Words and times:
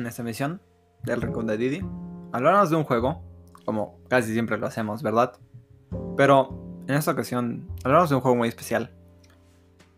en 0.00 0.06
esta 0.06 0.22
emisión 0.22 0.60
del 1.04 1.20
Rincón 1.20 1.46
de 1.46 1.56
Didi. 1.56 1.86
Hablarnos 2.32 2.70
de 2.70 2.76
un 2.76 2.84
juego, 2.84 3.22
como 3.64 3.98
casi 4.08 4.32
siempre 4.32 4.58
lo 4.58 4.66
hacemos, 4.66 5.02
¿verdad? 5.02 5.34
Pero 6.16 6.82
en 6.86 6.94
esta 6.94 7.12
ocasión 7.12 7.68
hablarnos 7.84 8.10
de 8.10 8.16
un 8.16 8.22
juego 8.22 8.36
muy 8.36 8.48
especial. 8.48 8.90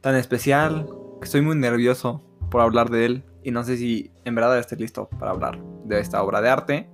Tan 0.01 0.17
especial 0.17 0.89
que 1.21 1.25
estoy 1.25 1.41
muy 1.41 1.57
nervioso 1.57 2.23
por 2.51 2.61
hablar 2.61 2.91
de 2.91 3.07
él 3.07 3.25
y 3.43 3.51
no 3.51 3.63
sé 3.65 3.77
si 3.77 4.11
en 4.25 4.35
verdad 4.35 4.59
esté 4.59 4.77
listo 4.77 5.09
para 5.19 5.31
hablar 5.31 5.59
de 5.85 6.01
esta 6.01 6.23
obra 6.23 6.41
de 6.41 6.49
arte. 6.49 6.91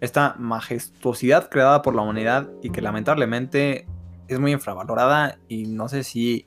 Esta 0.00 0.34
majestuosidad 0.38 1.48
creada 1.48 1.82
por 1.82 1.94
la 1.94 2.02
humanidad 2.02 2.50
y 2.62 2.70
que 2.70 2.82
lamentablemente 2.82 3.86
es 4.28 4.38
muy 4.38 4.52
infravalorada 4.52 5.38
y 5.48 5.66
no 5.66 5.88
sé 5.88 6.04
si 6.04 6.46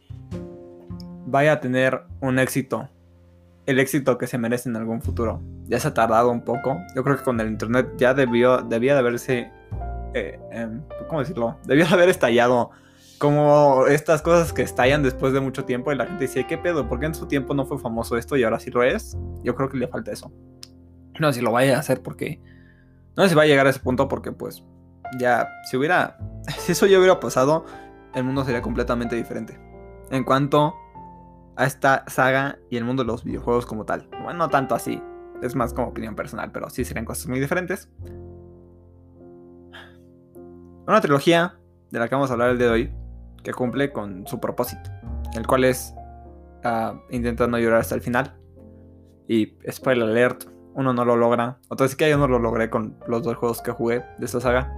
vaya 1.25 1.53
a 1.53 1.59
tener 1.59 2.03
un 2.21 2.39
éxito, 2.39 2.89
el 3.69 3.77
éxito 3.77 4.17
que 4.17 4.25
se 4.25 4.39
merece 4.39 4.67
en 4.67 4.75
algún 4.75 4.99
futuro. 4.99 5.43
Ya 5.67 5.79
se 5.79 5.89
ha 5.89 5.93
tardado 5.93 6.31
un 6.31 6.41
poco. 6.41 6.75
Yo 6.95 7.03
creo 7.03 7.17
que 7.17 7.23
con 7.23 7.39
el 7.39 7.49
internet 7.49 7.87
ya 7.97 8.15
debió, 8.15 8.63
debía 8.63 8.93
de 8.93 8.99
haberse, 8.99 9.51
eh, 10.15 10.39
em, 10.51 10.81
¿cómo 11.07 11.19
decirlo? 11.19 11.55
Debió 11.65 11.85
de 11.85 11.93
haber 11.93 12.09
estallado 12.09 12.71
como 13.19 13.85
estas 13.85 14.23
cosas 14.23 14.53
que 14.53 14.63
estallan 14.63 15.03
después 15.03 15.33
de 15.33 15.39
mucho 15.39 15.65
tiempo 15.65 15.91
y 15.91 15.95
la 15.95 16.07
gente 16.07 16.23
dice, 16.23 16.47
¿qué 16.47 16.57
pedo? 16.57 16.89
¿Por 16.89 16.99
qué 16.99 17.05
en 17.05 17.13
su 17.13 17.27
tiempo 17.27 17.53
no 17.53 17.67
fue 17.67 17.77
famoso 17.77 18.17
esto 18.17 18.35
y 18.37 18.43
ahora 18.43 18.59
sí 18.59 18.71
lo 18.71 18.81
es? 18.81 19.15
Yo 19.43 19.53
creo 19.53 19.69
que 19.69 19.77
le 19.77 19.87
falta 19.87 20.11
eso. 20.11 20.31
No 21.19 21.31
sé 21.31 21.39
si 21.39 21.45
lo 21.45 21.51
vaya 21.51 21.75
a 21.75 21.79
hacer 21.79 22.01
porque... 22.01 22.41
No 23.15 23.21
sé 23.21 23.29
si 23.29 23.35
va 23.35 23.43
a 23.43 23.45
llegar 23.45 23.67
a 23.67 23.69
ese 23.69 23.81
punto 23.81 24.07
porque 24.07 24.31
pues 24.31 24.63
ya, 25.19 25.47
si 25.69 25.77
hubiera... 25.77 26.17
Si 26.57 26.71
eso 26.71 26.87
ya 26.87 26.97
hubiera 26.97 27.19
pasado, 27.19 27.65
el 28.15 28.23
mundo 28.23 28.43
sería 28.45 28.63
completamente 28.63 29.15
diferente. 29.15 29.59
En 30.09 30.23
cuanto 30.23 30.73
a 31.59 31.65
esta 31.65 32.05
saga 32.07 32.57
y 32.69 32.77
el 32.77 32.85
mundo 32.85 33.03
de 33.03 33.07
los 33.07 33.25
videojuegos 33.25 33.65
como 33.65 33.85
tal. 33.85 34.07
Bueno, 34.23 34.39
no 34.39 34.49
tanto 34.49 34.75
así. 34.75 35.03
Es 35.41 35.55
más 35.55 35.73
como 35.73 35.89
opinión 35.89 36.15
personal, 36.15 36.51
pero 36.53 36.69
sí 36.69 36.85
serían 36.85 37.03
cosas 37.03 37.27
muy 37.27 37.39
diferentes. 37.39 37.89
Una 40.87 41.01
trilogía 41.01 41.59
de 41.91 41.99
la 41.99 42.07
que 42.07 42.15
vamos 42.15 42.29
a 42.29 42.33
hablar 42.33 42.51
el 42.51 42.57
día 42.57 42.67
de 42.67 42.73
hoy 42.73 42.93
que 43.43 43.53
cumple 43.53 43.91
con 43.91 44.25
su 44.25 44.39
propósito, 44.39 44.89
el 45.35 45.45
cual 45.45 45.65
es 45.65 45.93
uh, 46.63 46.97
intentar 47.13 47.49
no 47.49 47.59
llorar 47.59 47.81
hasta 47.81 47.95
el 47.95 48.01
final. 48.01 48.39
Y 49.27 49.57
spoiler 49.69 50.07
alert, 50.07 50.45
uno 50.75 50.93
no 50.93 51.03
lo 51.03 51.17
logra. 51.17 51.59
Otra 51.67 51.87
vez 51.87 51.95
que 51.97 52.09
yo 52.09 52.17
no 52.17 52.29
lo 52.29 52.39
logré 52.39 52.69
con 52.69 52.97
los 53.05 53.23
dos 53.23 53.35
juegos 53.35 53.61
que 53.61 53.71
jugué 53.71 54.05
de 54.17 54.25
esta 54.25 54.39
saga. 54.39 54.73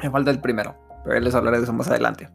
Me 0.00 0.10
falta 0.10 0.30
el 0.30 0.40
primero, 0.40 0.76
pero 1.04 1.18
les 1.18 1.34
hablaré 1.34 1.56
de 1.56 1.64
eso 1.64 1.72
más 1.72 1.88
adelante. 1.88 2.30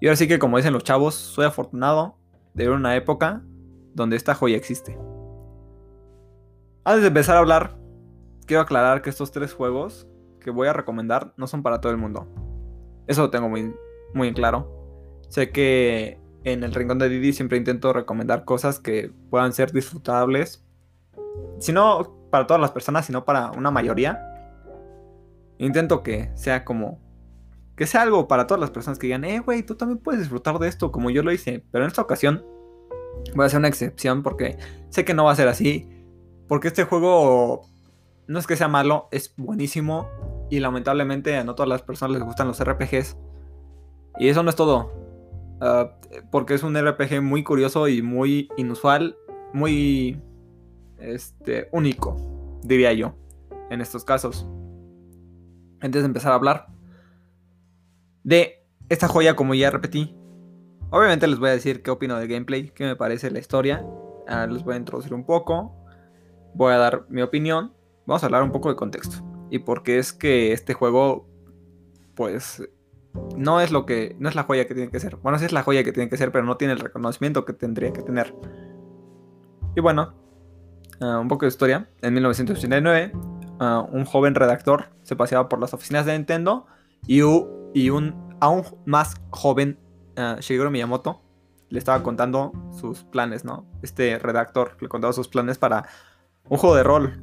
Y 0.00 0.06
ahora 0.06 0.16
sí 0.16 0.26
que 0.26 0.38
como 0.38 0.56
dicen 0.56 0.72
los 0.72 0.82
chavos, 0.82 1.14
soy 1.14 1.44
afortunado 1.44 2.23
de 2.54 2.70
una 2.70 2.96
época 2.96 3.42
donde 3.94 4.16
esta 4.16 4.34
joya 4.34 4.56
existe. 4.56 4.98
Antes 6.84 7.02
de 7.02 7.08
empezar 7.08 7.36
a 7.36 7.40
hablar, 7.40 7.76
quiero 8.46 8.62
aclarar 8.62 9.02
que 9.02 9.10
estos 9.10 9.32
tres 9.32 9.52
juegos 9.52 10.06
que 10.40 10.50
voy 10.50 10.68
a 10.68 10.72
recomendar 10.72 11.32
no 11.36 11.46
son 11.46 11.62
para 11.62 11.80
todo 11.80 11.92
el 11.92 11.98
mundo. 11.98 12.28
Eso 13.06 13.22
lo 13.22 13.30
tengo 13.30 13.48
muy, 13.48 13.74
muy 14.12 14.32
claro. 14.32 15.20
Sé 15.28 15.50
que 15.50 16.20
en 16.44 16.62
el 16.62 16.74
Rincón 16.74 16.98
de 16.98 17.08
Didi 17.08 17.32
siempre 17.32 17.58
intento 17.58 17.92
recomendar 17.92 18.44
cosas 18.44 18.78
que 18.78 19.10
puedan 19.30 19.52
ser 19.52 19.72
disfrutables. 19.72 20.64
Si 21.58 21.72
no 21.72 22.28
para 22.30 22.46
todas 22.46 22.60
las 22.60 22.72
personas, 22.72 23.06
sino 23.06 23.24
para 23.24 23.50
una 23.52 23.70
mayoría. 23.70 24.20
Intento 25.58 26.02
que 26.02 26.30
sea 26.34 26.64
como... 26.64 27.03
Que 27.76 27.86
sea 27.86 28.02
algo 28.02 28.28
para 28.28 28.46
todas 28.46 28.60
las 28.60 28.70
personas 28.70 28.98
que 28.98 29.08
digan, 29.08 29.24
eh, 29.24 29.40
güey, 29.40 29.64
tú 29.64 29.74
también 29.74 29.98
puedes 29.98 30.20
disfrutar 30.20 30.58
de 30.58 30.68
esto 30.68 30.92
como 30.92 31.10
yo 31.10 31.22
lo 31.22 31.32
hice. 31.32 31.64
Pero 31.70 31.84
en 31.84 31.88
esta 31.88 32.02
ocasión 32.02 32.44
voy 33.34 33.44
a 33.44 33.46
hacer 33.46 33.58
una 33.58 33.68
excepción 33.68 34.22
porque 34.22 34.56
sé 34.90 35.04
que 35.04 35.14
no 35.14 35.24
va 35.24 35.32
a 35.32 35.36
ser 35.36 35.48
así. 35.48 35.88
Porque 36.46 36.68
este 36.68 36.84
juego 36.84 37.62
no 38.26 38.38
es 38.38 38.46
que 38.46 38.56
sea 38.56 38.68
malo, 38.68 39.08
es 39.10 39.34
buenísimo. 39.36 40.08
Y 40.50 40.60
lamentablemente 40.60 41.36
a 41.36 41.44
no 41.44 41.54
todas 41.54 41.68
las 41.68 41.82
personas 41.82 42.16
les 42.16 42.22
gustan 42.22 42.46
los 42.46 42.62
RPGs. 42.62 43.16
Y 44.18 44.28
eso 44.28 44.42
no 44.42 44.50
es 44.50 44.56
todo. 44.56 44.92
Uh, 45.60 45.88
porque 46.30 46.54
es 46.54 46.62
un 46.62 46.76
RPG 46.76 47.22
muy 47.22 47.42
curioso 47.42 47.88
y 47.88 48.02
muy 48.02 48.48
inusual, 48.56 49.16
muy 49.52 50.20
este, 50.98 51.68
único, 51.72 52.16
diría 52.62 52.92
yo, 52.92 53.14
en 53.70 53.80
estos 53.80 54.04
casos. 54.04 54.46
Antes 55.80 56.02
de 56.02 56.06
empezar 56.06 56.32
a 56.32 56.36
hablar 56.36 56.73
de 58.24 58.66
esta 58.88 59.06
joya, 59.08 59.36
como 59.36 59.54
ya 59.54 59.70
repetí, 59.70 60.16
obviamente 60.90 61.26
les 61.26 61.38
voy 61.38 61.50
a 61.50 61.52
decir 61.52 61.82
qué 61.82 61.90
opino 61.90 62.18
del 62.18 62.28
gameplay, 62.28 62.70
qué 62.70 62.84
me 62.84 62.96
parece 62.96 63.30
la 63.30 63.38
historia. 63.38 63.84
Uh, 63.84 64.50
les 64.50 64.64
voy 64.64 64.74
a 64.74 64.78
introducir 64.78 65.14
un 65.14 65.24
poco, 65.24 65.74
voy 66.54 66.72
a 66.72 66.78
dar 66.78 67.06
mi 67.08 67.22
opinión, 67.22 67.74
vamos 68.06 68.22
a 68.22 68.26
hablar 68.26 68.42
un 68.42 68.52
poco 68.52 68.70
de 68.70 68.76
contexto 68.76 69.22
y 69.50 69.60
por 69.60 69.82
qué 69.82 69.98
es 69.98 70.12
que 70.12 70.52
este 70.52 70.74
juego, 70.74 71.28
pues 72.14 72.62
no 73.36 73.60
es 73.60 73.70
lo 73.70 73.86
que 73.86 74.16
no 74.18 74.28
es 74.28 74.34
la 74.34 74.42
joya 74.42 74.66
que 74.66 74.74
tiene 74.74 74.90
que 74.90 74.98
ser. 74.98 75.16
Bueno, 75.16 75.38
sí 75.38 75.44
es 75.44 75.52
la 75.52 75.62
joya 75.62 75.84
que 75.84 75.92
tiene 75.92 76.08
que 76.08 76.16
ser, 76.16 76.32
pero 76.32 76.44
no 76.44 76.56
tiene 76.56 76.72
el 76.72 76.80
reconocimiento 76.80 77.44
que 77.44 77.52
tendría 77.52 77.92
que 77.92 78.02
tener. 78.02 78.34
Y 79.76 79.80
bueno, 79.80 80.14
ah, 81.00 81.18
un 81.20 81.28
poco 81.28 81.44
de 81.44 81.50
historia. 81.50 81.88
En 82.02 82.14
1989, 82.14 83.12
ah, 83.60 83.86
un 83.92 84.04
joven 84.04 84.34
redactor 84.34 84.86
se 85.02 85.14
paseaba 85.16 85.48
por 85.48 85.60
las 85.60 85.74
oficinas 85.74 86.06
de 86.06 86.12
Nintendo 86.14 86.66
y, 87.06 87.20
y 87.74 87.90
un 87.90 88.14
aún 88.40 88.64
más 88.86 89.16
joven 89.30 89.78
uh, 90.16 90.40
Shigeru 90.40 90.70
Miyamoto 90.70 91.20
le 91.68 91.78
estaba 91.78 92.02
contando 92.02 92.52
sus 92.70 93.04
planes, 93.04 93.44
¿no? 93.44 93.66
Este 93.82 94.18
redactor 94.18 94.76
le 94.80 94.88
contaba 94.88 95.12
sus 95.12 95.28
planes 95.28 95.58
para 95.58 95.86
un 96.48 96.56
juego 96.56 96.76
de 96.76 96.84
rol 96.84 97.20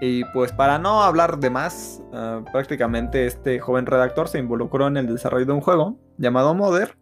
y 0.00 0.24
pues 0.26 0.52
para 0.52 0.78
no 0.78 1.02
hablar 1.02 1.38
de 1.38 1.50
más, 1.50 2.02
ah, 2.12 2.42
prácticamente 2.52 3.26
este 3.26 3.58
joven 3.60 3.86
redactor 3.86 4.28
se 4.28 4.38
involucró 4.38 4.86
en 4.86 4.96
el 4.96 5.06
desarrollo 5.06 5.46
de 5.46 5.52
un 5.52 5.60
juego 5.60 5.98
llamado 6.18 6.54
Mother. 6.54 6.96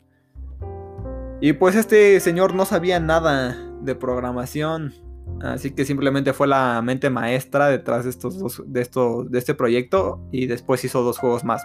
Y 1.41 1.55
pues 1.55 1.75
este 1.75 2.21
señor 2.21 2.55
no 2.55 2.65
sabía 2.65 3.01
nada 3.01 3.57
de 3.83 3.95
programación, 3.95 4.95
así 5.43 5.73
que 5.73 5.85
simplemente 5.85 6.33
fue 6.33 6.47
la 6.47 6.81
mente 6.83 7.11
maestra 7.11 7.69
detrás 7.69 8.05
de 8.05 8.11
estos 8.11 8.39
dos, 8.39 8.63
de, 8.67 8.89
de 9.29 9.39
este 9.39 9.55
proyecto 9.55 10.27
y 10.31 10.47
después 10.47 10.85
hizo 10.85 11.03
dos 11.03 11.19
juegos 11.19 11.45
más 11.45 11.63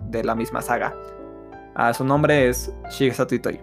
de 0.00 0.24
la 0.24 0.34
misma 0.34 0.62
saga. 0.62 0.94
Ah, 1.74 1.94
su 1.94 2.04
nombre 2.04 2.48
es 2.48 2.72
Shigesato 2.90 3.34
Itoi. 3.34 3.60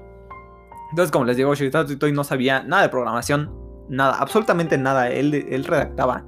Entonces, 0.92 1.12
como 1.12 1.26
les 1.26 1.38
digo, 1.38 1.54
Shigesato 1.54 1.92
Itoi 1.92 2.12
no 2.12 2.24
sabía 2.24 2.64
nada 2.64 2.84
de 2.84 2.90
programación, 2.90 3.52
nada, 3.90 4.18
absolutamente 4.20 4.78
nada. 4.78 5.10
Él, 5.10 5.34
él 5.34 5.66
redactaba. 5.66 6.26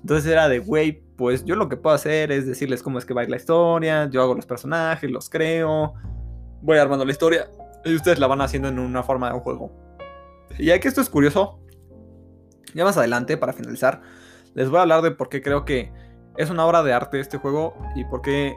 Entonces 0.00 0.30
era 0.30 0.48
de, 0.48 0.58
güey, 0.58 1.02
pues 1.16 1.44
yo 1.44 1.56
lo 1.56 1.68
que 1.68 1.76
puedo 1.76 1.94
hacer 1.94 2.32
es 2.32 2.46
decirles 2.46 2.82
cómo 2.82 2.98
es 2.98 3.04
que 3.04 3.14
va 3.14 3.22
a 3.22 3.24
ir 3.24 3.30
la 3.30 3.36
historia, 3.36 4.08
yo 4.10 4.22
hago 4.22 4.34
los 4.34 4.46
personajes, 4.46 5.10
los 5.10 5.30
creo, 5.30 5.94
voy 6.60 6.78
armando 6.78 7.04
la 7.04 7.12
historia 7.12 7.48
y 7.84 7.94
ustedes 7.94 8.18
la 8.18 8.26
van 8.26 8.40
haciendo 8.40 8.68
en 8.68 8.78
una 8.78 9.02
forma 9.02 9.28
de 9.28 9.34
un 9.34 9.40
juego. 9.40 9.72
Y 10.58 10.66
ya 10.66 10.78
que 10.78 10.88
esto 10.88 11.00
es 11.00 11.08
curioso, 11.08 11.60
ya 12.74 12.84
más 12.84 12.96
adelante, 12.96 13.36
para 13.36 13.52
finalizar, 13.52 14.02
les 14.54 14.68
voy 14.68 14.78
a 14.78 14.82
hablar 14.82 15.02
de 15.02 15.10
por 15.10 15.28
qué 15.28 15.42
creo 15.42 15.64
que 15.64 15.92
es 16.36 16.50
una 16.50 16.66
obra 16.66 16.82
de 16.82 16.92
arte 16.92 17.20
este 17.20 17.38
juego 17.38 17.76
y 17.94 18.04
por 18.04 18.22
qué 18.22 18.56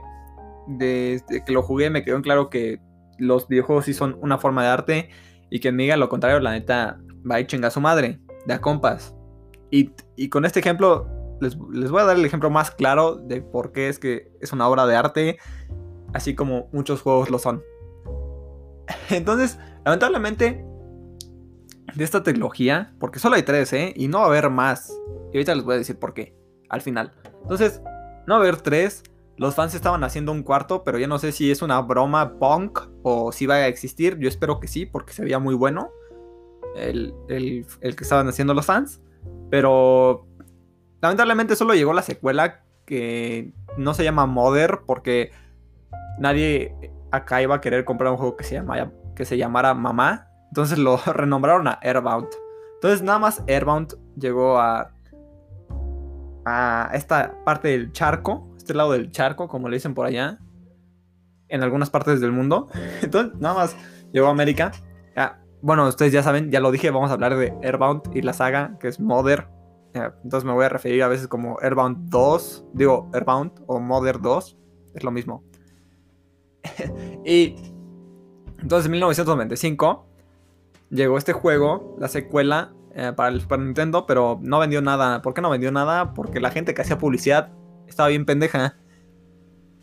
desde 0.67 1.44
que 1.45 1.51
lo 1.51 1.61
jugué 1.61 1.89
me 1.89 2.03
quedó 2.03 2.16
en 2.16 2.22
claro 2.22 2.50
que 2.50 2.79
los 3.17 3.47
videojuegos 3.47 3.85
sí 3.85 3.94
son 3.94 4.17
una 4.22 4.38
forma 4.38 4.63
de 4.63 4.69
arte 4.69 5.09
y 5.50 5.59
que 5.59 5.72
me 5.72 5.83
diga 5.83 5.97
lo 5.97 6.09
contrario, 6.09 6.39
la 6.39 6.51
neta, 6.51 7.00
va 7.29 7.35
a 7.35 7.47
chingar 7.47 7.69
a 7.69 7.72
su 7.72 7.81
madre, 7.81 8.19
de 8.45 8.53
a 8.53 8.61
compas. 8.61 9.16
Y, 9.72 9.91
y 10.16 10.29
con 10.29 10.45
este 10.45 10.59
ejemplo 10.59 11.07
les, 11.41 11.57
voy 11.57 12.01
a 12.01 12.06
dar 12.06 12.17
el 12.17 12.25
ejemplo 12.25 12.50
más 12.50 12.72
claro 12.72 13.16
de 13.16 13.41
por 13.41 13.72
qué 13.72 13.89
es 13.89 14.00
que 14.00 14.31
es 14.41 14.51
una 14.53 14.67
obra 14.67 14.85
de 14.85 14.95
arte, 14.95 15.38
así 16.13 16.35
como 16.35 16.69
muchos 16.72 17.01
juegos 17.01 17.29
lo 17.29 17.39
son. 17.39 17.63
Entonces, 19.09 19.59
lamentablemente, 19.86 20.65
de 21.95 22.03
esta 22.03 22.24
tecnología, 22.24 22.94
porque 23.00 23.19
solo 23.19 23.36
hay 23.36 23.44
tres, 23.44 23.74
¿eh? 23.74 23.94
Y 23.95 24.07
no 24.07 24.19
va 24.19 24.25
a 24.25 24.27
haber 24.27 24.50
más. 24.50 24.94
Y 25.31 25.38
ahorita 25.38 25.56
les 25.56 25.63
voy 25.63 25.75
a 25.75 25.77
decir 25.77 25.97
por 25.97 26.13
qué, 26.13 26.36
al 26.69 26.81
final. 26.81 27.13
Entonces, 27.42 27.81
no 28.27 28.36
va 28.36 28.36
a 28.36 28.39
haber 28.44 28.57
tres. 28.57 29.03
Los 29.38 29.56
fans 29.56 29.75
estaban 29.75 30.04
haciendo 30.04 30.31
un 30.31 30.44
cuarto, 30.44 30.84
pero 30.84 30.98
ya 30.98 31.07
no 31.07 31.19
sé 31.19 31.31
si 31.31 31.51
es 31.51 31.62
una 31.62 31.80
broma 31.81 32.39
punk 32.39 32.80
o 33.04 33.31
si 33.31 33.45
va 33.45 33.56
a 33.56 33.68
existir. 33.68 34.18
Yo 34.18 34.28
espero 34.28 34.60
que 34.60 34.68
sí, 34.68 34.86
porque 34.86 35.13
se 35.13 35.24
veía 35.24 35.39
muy 35.39 35.56
bueno 35.56 35.92
el, 36.75 37.13
el 37.30 37.95
que 37.95 38.04
estaban 38.04 38.28
haciendo 38.28 38.54
los 38.54 38.66
fans. 38.66 39.01
Pero 39.50 40.28
Lamentablemente 41.01 41.56
solo 41.56 41.74
llegó 41.74 41.94
la 41.94 42.01
secuela 42.01 42.63
que 42.86 43.54
no 43.78 43.94
se 43.94 44.04
llama 44.04 44.25
Mother 44.25 44.80
porque 44.86 45.31
nadie 46.19 46.75
acá 47.12 47.42
iba 47.42 47.56
a 47.56 47.62
querer 47.62 47.86
comprar 47.86 48.12
un 48.12 48.18
juego 48.18 48.36
que 48.36 48.44
se, 48.44 48.56
llamara, 48.56 48.92
que 49.16 49.25
se 49.25 49.38
llamara 49.38 49.74
Mamá. 49.74 50.28
Entonces 50.48 50.80
lo 50.80 50.98
renombraron 51.06 51.68
a 51.68 51.80
Airbound. 51.83 52.30
Entonces 52.75 53.04
nada 53.04 53.19
más 53.19 53.44
Airbound 53.48 53.95
llegó 54.18 54.57
a, 54.60 54.92
a 56.45 56.90
esta 56.94 57.36
parte 57.45 57.68
del 57.69 57.92
charco, 57.92 58.48
este 58.68 58.74
lado 58.74 58.92
del 58.92 59.12
charco, 59.12 59.48
como 59.48 59.69
le 59.69 59.78
dicen 59.78 59.94
por 59.94 60.06
allá, 60.06 60.40
en 61.48 61.64
algunas 61.64 61.90
partes 61.90 62.19
del 62.19 62.34
mundo. 62.34 62.68
Entonces 63.02 63.40
nada 63.40 63.56
más 63.56 63.78
llegó 64.12 64.28
a 64.28 64.31
América. 64.31 64.74
bueno, 65.62 65.88
ustedes 65.88 66.12
ya 66.12 66.22
saben, 66.22 66.52
ya 66.52 66.60
lo 66.60 66.69
dije, 66.72 66.92
vamos 66.92 67.10
a 67.10 67.14
hablar 67.14 67.38
de 67.38 67.54
Airbound 67.64 68.14
y 68.14 68.22
la 68.22 68.34
saga 68.34 68.78
que 68.80 68.90
es 68.90 69.00
Mother 69.00 69.48
Entonces 69.94 70.44
me 70.44 70.52
voy 70.52 70.66
a 70.66 70.69
referir 70.69 71.02
a 71.02 71.08
veces 71.08 71.30
como 71.30 71.58
Airbound 71.62 72.10
2, 72.10 72.66
digo 72.74 73.10
Airbound 73.14 73.54
o 73.68 73.80
Mother 73.80 74.19
2, 74.19 74.58
es 74.96 75.04
lo 75.04 75.12
mismo. 75.12 75.44
y 77.25 77.56
entonces 78.62 78.88
en 78.88 78.92
1995 78.92 80.06
llegó 80.90 81.18
este 81.18 81.31
juego, 81.31 81.96
la 82.00 82.10
secuela 82.10 82.74
eh, 82.94 83.14
para 83.16 83.30
el 83.30 83.40
Super 83.40 83.60
Nintendo, 83.60 84.06
pero 84.06 84.40
no 84.42 84.60
vendió 84.60 84.81
nada. 84.81 85.22
¿Por 85.22 85.34
qué 85.34 85.42
no 85.42 85.50
vendió 85.50 85.72
nada? 85.72 86.14
Porque 86.14 86.42
la 86.42 86.52
gente 86.52 86.74
que 86.74 86.81
hacía 86.81 86.98
publicidad 86.98 87.54
estaba 87.88 88.10
bien 88.10 88.25
pendeja. 88.25 88.75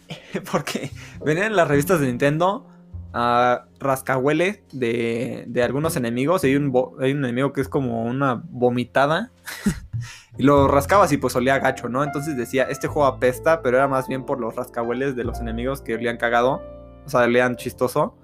Porque 0.53 0.91
venían 1.25 1.47
en 1.47 1.57
las 1.57 1.69
revistas 1.69 2.01
de 2.01 2.07
Nintendo 2.07 2.69
a 3.13 3.67
rascahuele 3.79 4.65
de, 4.73 5.45
de 5.47 5.63
algunos 5.63 5.97
enemigos. 5.97 6.43
Hay 6.45 6.57
un, 6.57 6.73
hay 7.01 7.13
un 7.13 7.25
enemigo 7.25 7.53
que 7.53 7.61
es 7.61 7.69
como 7.69 8.05
una 8.05 8.43
vomitada. 8.49 9.31
y 10.39 10.43
lo 10.43 10.67
rascabas 10.67 11.13
y 11.13 11.17
pues 11.17 11.37
olía 11.37 11.59
gacho, 11.61 11.89
¿no? 11.89 12.03
Entonces 12.03 12.37
decía, 12.37 12.65
este 12.65 12.89
juego 12.89 13.07
apesta, 13.07 13.63
pero 13.63 13.77
era 13.77 13.87
más 13.87 14.09
bien 14.09 14.25
por 14.25 14.41
los 14.41 14.57
rascahueles 14.57 15.15
de 15.15 15.25
los 15.25 15.41
enemigos 15.41 15.81
que 15.81 15.95
olían 15.95 16.17
cagado. 16.17 16.61
O 17.07 17.09
sea, 17.09 17.21
olían 17.21 17.57
chistoso. 17.57 18.19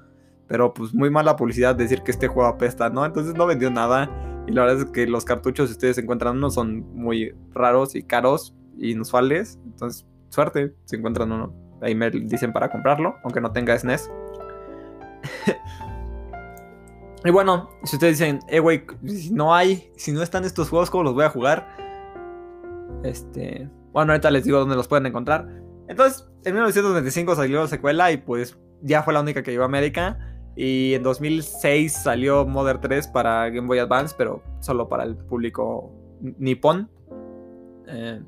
Pero 0.49 0.75
pues 0.75 0.93
muy 0.93 1.11
mala 1.11 1.37
publicidad 1.37 1.77
decir 1.77 2.03
que 2.03 2.11
este 2.11 2.27
juego 2.27 2.49
apesta, 2.49 2.91
¿no? 2.91 3.07
Entonces 3.07 3.35
no 3.35 3.47
vendió 3.47 3.71
nada. 3.71 4.11
Y 4.49 4.53
la 4.53 4.63
verdad 4.63 4.87
es 4.87 4.91
que 4.91 5.07
los 5.07 5.25
cartuchos, 5.25 5.69
si 5.69 5.75
ustedes 5.75 5.99
encuentran 5.99 6.37
uno, 6.39 6.51
son 6.51 6.81
muy 6.97 7.33
raros 7.53 7.95
y 7.95 8.03
caros, 8.03 8.57
inusuales. 8.81 9.59
Entonces, 9.65 10.07
suerte 10.29 10.75
si 10.85 10.97
encuentran 10.97 11.33
uno. 11.33 11.55
Ahí 11.83 11.95
me 11.95 12.11
dicen 12.11 12.53
para 12.53 12.71
comprarlo, 12.71 13.17
aunque 13.25 13.41
no 13.41 13.53
tenga 13.53 13.79
SNES. 13.79 14.11
y 17.25 17.31
bueno, 17.31 17.71
si 17.85 17.97
ustedes 17.97 18.19
dicen, 18.19 18.41
eh, 18.49 18.61
güey, 18.61 18.85
si 19.07 19.33
no 19.33 19.55
hay, 19.55 19.91
si 19.97 20.13
no 20.13 20.23
están 20.23 20.45
estos 20.45 20.69
juegos, 20.69 20.91
¿cómo 20.91 21.05
los 21.05 21.15
voy 21.15 21.25
a 21.25 21.31
jugar? 21.31 21.67
Este. 23.03 23.69
Bueno, 23.93 24.13
ahorita 24.13 24.31
les 24.31 24.45
digo 24.45 24.59
dónde 24.59 24.77
los 24.77 24.89
pueden 24.89 25.07
encontrar. 25.07 25.49
Entonces, 25.89 26.29
en 26.45 26.55
1925 26.55 27.35
salió 27.35 27.63
la 27.63 27.69
secuela 27.69 28.13
y 28.13 28.19
pues 28.19 28.59
ya 28.83 29.03
fue 29.03 29.13
la 29.13 29.21
única 29.21 29.43
que 29.43 29.51
llegó 29.51 29.65
a 29.65 29.67
América. 29.67 30.19
Y 30.57 30.95
en 30.95 31.03
2006 31.03 31.93
salió 31.93 32.47
Mother 32.47 32.79
3 32.79 33.09
para 33.09 33.49
Game 33.51 33.67
Boy 33.67 33.79
Advance, 33.79 34.15
pero 34.17 34.43
solo 34.61 34.89
para 34.89 35.05
el 35.05 35.17
público 35.17 35.91
nipón. 36.21 36.91
Eh, 37.89 38.21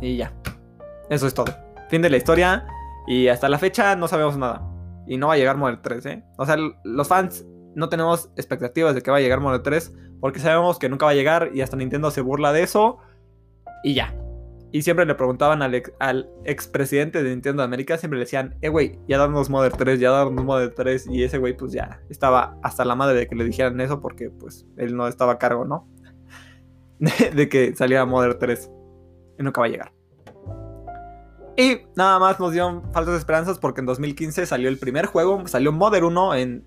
y 0.00 0.16
ya. 0.16 0.32
Eso 1.08 1.26
es 1.26 1.34
todo. 1.34 1.54
Fin 1.88 2.02
de 2.02 2.10
la 2.10 2.16
historia. 2.16 2.66
Y 3.06 3.28
hasta 3.28 3.48
la 3.48 3.58
fecha 3.58 3.96
no 3.96 4.08
sabemos 4.08 4.36
nada. 4.36 4.62
Y 5.06 5.16
no 5.16 5.28
va 5.28 5.34
a 5.34 5.36
llegar 5.36 5.56
Mother 5.56 5.80
3, 5.82 6.06
¿eh? 6.06 6.24
O 6.38 6.46
sea, 6.46 6.56
los 6.84 7.08
fans 7.08 7.44
no 7.74 7.88
tenemos 7.88 8.30
expectativas 8.36 8.94
de 8.94 9.02
que 9.02 9.10
va 9.10 9.16
a 9.16 9.20
llegar 9.20 9.40
Mother 9.40 9.62
3. 9.62 9.92
Porque 10.20 10.38
sabemos 10.38 10.78
que 10.78 10.88
nunca 10.88 11.06
va 11.06 11.12
a 11.12 11.14
llegar. 11.14 11.50
Y 11.54 11.60
hasta 11.60 11.76
Nintendo 11.76 12.10
se 12.10 12.20
burla 12.20 12.52
de 12.52 12.62
eso. 12.62 12.98
Y 13.82 13.94
ya. 13.94 14.14
Y 14.72 14.82
siempre 14.82 15.04
le 15.04 15.16
preguntaban 15.16 15.62
al, 15.62 15.74
ex, 15.74 15.92
al 15.98 16.30
expresidente 16.44 17.22
de 17.22 17.30
Nintendo 17.30 17.62
de 17.62 17.64
América, 17.64 17.98
siempre 17.98 18.18
le 18.18 18.24
decían, 18.24 18.56
eh, 18.60 18.68
güey, 18.68 19.00
ya 19.08 19.18
darnos 19.18 19.50
Mother 19.50 19.72
3, 19.72 19.98
ya 19.98 20.10
darnos 20.10 20.44
Mother 20.44 20.72
3. 20.74 21.08
Y 21.08 21.24
ese 21.24 21.38
güey, 21.38 21.56
pues 21.56 21.72
ya 21.72 22.00
estaba 22.08 22.56
hasta 22.62 22.84
la 22.84 22.94
madre 22.94 23.18
de 23.18 23.26
que 23.26 23.34
le 23.34 23.44
dijeran 23.44 23.80
eso 23.80 24.00
porque, 24.00 24.30
pues, 24.30 24.66
él 24.76 24.96
no 24.96 25.08
estaba 25.08 25.32
a 25.32 25.38
cargo, 25.38 25.64
¿no? 25.64 25.88
de, 27.34 27.48
que 27.48 27.74
saliera 27.74 28.04
Mother 28.04 28.34
3. 28.34 28.70
Y 29.40 29.42
nunca 29.42 29.62
va 29.62 29.66
a 29.66 29.70
llegar. 29.70 29.92
Y 31.56 31.78
nada 31.96 32.18
más 32.18 32.38
nos 32.38 32.52
dieron 32.52 32.92
falsas 32.92 33.16
esperanzas 33.16 33.58
porque 33.58 33.80
en 33.80 33.86
2015 33.86 34.44
salió 34.44 34.68
el 34.68 34.78
primer 34.78 35.06
juego, 35.06 35.46
salió 35.46 35.72
Mother 35.72 36.04
1 36.04 36.34
en, 36.34 36.66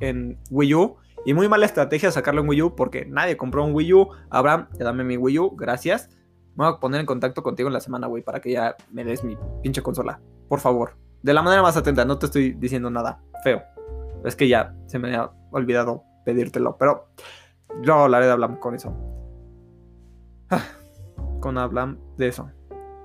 en 0.00 0.38
Wii 0.50 0.74
U. 0.74 0.96
Y 1.24 1.32
muy 1.32 1.48
mala 1.48 1.64
estrategia 1.64 2.10
sacarlo 2.10 2.40
en 2.40 2.48
Wii 2.48 2.62
U 2.62 2.76
porque 2.76 3.04
nadie 3.06 3.36
compró 3.36 3.64
un 3.64 3.72
Wii 3.72 3.92
U. 3.94 4.08
Abraham, 4.30 4.68
dame 4.78 5.04
mi 5.04 5.16
Wii 5.16 5.38
U, 5.38 5.56
gracias. 5.56 6.10
Me 6.56 6.64
voy 6.64 6.74
a 6.74 6.80
poner 6.80 7.00
en 7.00 7.06
contacto 7.06 7.42
contigo 7.42 7.68
en 7.68 7.72
la 7.72 7.80
semana, 7.80 8.08
güey, 8.08 8.22
para 8.22 8.40
que 8.40 8.52
ya 8.52 8.76
me 8.90 9.04
des 9.04 9.22
mi 9.22 9.36
pinche 9.62 9.82
consola. 9.82 10.20
Por 10.48 10.58
favor. 10.58 10.96
De 11.22 11.32
la 11.34 11.42
manera 11.42 11.62
más 11.62 11.76
atenta, 11.76 12.04
no 12.04 12.18
te 12.18 12.26
estoy 12.26 12.52
diciendo 12.52 12.90
nada 12.90 13.22
feo. 13.44 13.62
Es 14.24 14.34
que 14.34 14.48
ya 14.48 14.74
se 14.86 14.98
me 14.98 15.14
ha 15.14 15.30
olvidado 15.52 16.02
pedírtelo, 16.24 16.76
pero 16.76 17.08
yo 17.82 17.94
hablaré 17.94 18.26
de 18.26 18.32
Hablam 18.32 18.58
con 18.58 18.74
eso. 18.74 18.92
Con 21.46 22.00
de 22.16 22.26
eso. 22.26 22.50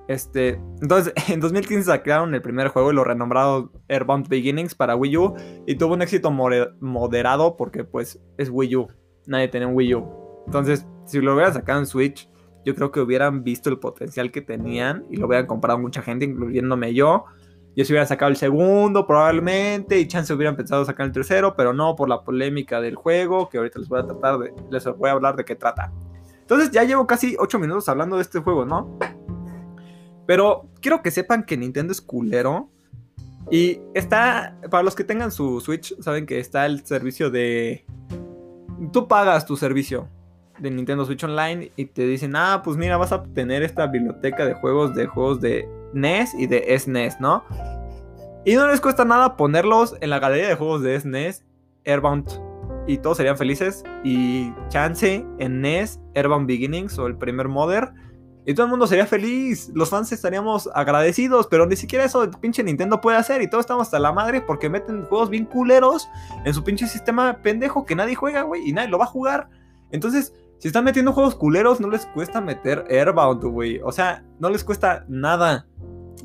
Este, 0.08 0.60
entonces, 0.82 1.14
en 1.30 1.40
2015 1.40 1.84
sacaron 1.84 2.34
el 2.34 2.42
primer 2.42 2.70
juego 2.70 2.92
y 2.92 2.96
lo 2.96 3.04
renombraron 3.04 3.72
Airbound 3.88 4.28
Beginnings 4.30 4.74
para 4.74 4.96
Wii 4.96 5.18
U 5.18 5.36
y 5.68 5.76
tuvo 5.76 5.94
un 5.94 6.02
éxito 6.02 6.32
moderado 6.32 7.56
porque 7.56 7.84
pues 7.84 8.20
es 8.40 8.50
Wii 8.50 8.76
U. 8.78 8.88
Nadie 9.28 9.48
tenía 9.48 9.68
un 9.68 9.76
Wii 9.76 9.94
U. 9.94 10.44
Entonces, 10.48 10.88
si 11.06 11.22
lo 11.22 11.36
hubieran 11.36 11.54
sacado 11.54 11.78
en 11.82 11.86
Switch, 11.86 12.28
yo 12.66 12.74
creo 12.74 12.92
que 12.92 13.00
hubieran 13.00 13.44
visto 13.44 13.70
el 13.70 13.78
potencial 13.78 14.32
que 14.32 14.42
tenían 14.42 15.06
y 15.12 15.18
lo 15.18 15.28
hubieran 15.28 15.46
comprado 15.46 15.78
mucha 15.78 16.02
gente, 16.02 16.26
incluyéndome 16.26 16.96
yo. 16.96 17.26
Yo 17.76 17.86
se 17.86 17.94
hubiera 17.94 18.08
sacado 18.08 18.32
el 18.32 18.38
segundo 18.38 19.06
probablemente 19.06 20.00
y 20.00 20.08
chance 20.08 20.34
hubieran 20.34 20.56
pensado 20.56 20.84
sacar 20.84 21.06
el 21.06 21.12
tercero, 21.12 21.54
pero 21.56 21.74
no 21.74 21.96
por 21.96 22.10
la 22.10 22.24
polémica 22.24 22.82
del 22.82 22.96
juego, 22.96 23.50
que 23.50 23.60
ahorita 23.60 23.78
les 23.78 23.88
voy 23.88 24.00
a 24.00 24.08
tratar 24.08 24.40
de, 24.40 24.52
les 24.72 24.84
voy 24.98 25.10
a 25.10 25.14
hablar 25.14 25.36
de 25.36 25.46
qué 25.46 25.56
trata. 25.56 25.94
Entonces 26.52 26.72
ya 26.72 26.84
llevo 26.84 27.08
casi 27.08 27.38
8 27.40 27.60
minutos 27.60 27.88
hablando 27.88 28.18
de 28.18 28.24
este 28.24 28.40
juego, 28.40 28.66
¿no? 28.66 29.00
Pero 30.28 30.68
quiero 30.82 31.02
que 31.02 31.10
sepan 31.10 31.46
que 31.46 31.56
Nintendo 31.56 31.94
es 31.94 32.02
culero. 32.02 32.70
Y 33.50 33.80
está, 33.94 34.58
para 34.70 34.84
los 34.84 34.94
que 34.94 35.06
tengan 35.06 35.32
su 35.32 35.62
Switch, 35.62 35.98
saben 36.02 36.26
que 36.26 36.40
está 36.40 36.66
el 36.66 36.86
servicio 36.86 37.32
de... 37.32 37.86
Tú 38.92 39.08
pagas 39.08 39.46
tu 39.46 39.56
servicio 39.56 40.10
de 40.60 40.72
Nintendo 40.72 41.06
Switch 41.06 41.24
Online 41.24 41.72
y 41.78 41.86
te 41.86 42.06
dicen, 42.06 42.36
ah, 42.36 42.62
pues 42.66 42.76
mira, 42.76 42.98
vas 42.98 43.14
a 43.14 43.16
obtener 43.16 43.64
esta 43.64 43.88
biblioteca 43.88 44.46
de 44.46 44.54
juegos 44.54 44.94
de 44.94 45.08
juegos 45.08 45.40
de 45.40 45.70
NES 45.94 46.34
y 46.34 46.48
de 46.48 46.78
SNES, 46.78 47.22
¿no? 47.22 47.46
Y 48.44 48.56
no 48.56 48.68
les 48.68 48.82
cuesta 48.82 49.06
nada 49.06 49.38
ponerlos 49.38 49.96
en 50.02 50.10
la 50.10 50.20
galería 50.20 50.50
de 50.50 50.56
juegos 50.56 50.82
de 50.82 51.00
SNES, 51.00 51.46
Airbound, 51.86 52.51
y 52.88 52.98
todos 52.98 53.18
serían 53.18 53.38
felices. 53.38 53.84
Y 54.04 54.54
chance 54.70 55.26
en 55.40 55.62
NES, 55.62 56.00
Airbound 56.16 56.48
Beginnings 56.48 56.98
o 57.00 57.08
el 57.08 57.18
primer 57.18 57.48
Mother. 57.48 57.92
Y 58.46 58.56
todo 58.56 58.66
el 58.66 58.72
mundo 58.72 58.88
sería 58.88 59.06
feliz, 59.06 59.70
los 59.76 59.92
fans 59.92 60.12
estaríamos 60.12 60.68
agradecidos, 60.74 61.46
pero 61.46 61.68
ni 61.68 61.76
siquiera 61.76 62.06
eso 62.06 62.24
el 62.24 62.32
pinche 62.32 62.64
Nintendo 62.64 63.00
puede 63.00 63.18
hacer 63.18 63.44
y 63.44 63.48
todos 63.48 63.64
estamos 63.64 63.84
hasta 63.84 64.00
la 64.00 64.12
madre 64.14 64.42
porque 64.42 64.68
meten 64.68 65.04
juegos 65.04 65.30
bien 65.30 65.46
culeros 65.46 66.10
en 66.44 66.52
su 66.52 66.64
pinche 66.64 66.88
sistema 66.88 67.38
pendejo 67.44 67.86
que 67.86 67.96
nadie 67.96 68.16
juega, 68.16 68.42
güey, 68.42 68.68
y 68.68 68.74
nadie 68.74 68.90
lo 68.90 68.98
va 68.98 69.04
a 69.06 69.08
jugar. 69.08 69.48
Entonces, 69.92 70.34
si 70.58 70.68
están 70.68 70.86
metiendo 70.86 71.14
juegos 71.14 71.36
culeros, 71.36 71.80
no 71.80 71.90
les 71.90 72.08
cuesta 72.08 72.42
meter 72.42 72.86
Airbound, 72.90 73.44
güey. 73.44 73.80
O 73.84 73.92
sea, 73.92 74.24
no 74.40 74.50
les 74.50 74.64
cuesta 74.64 75.06
nada. 75.08 75.68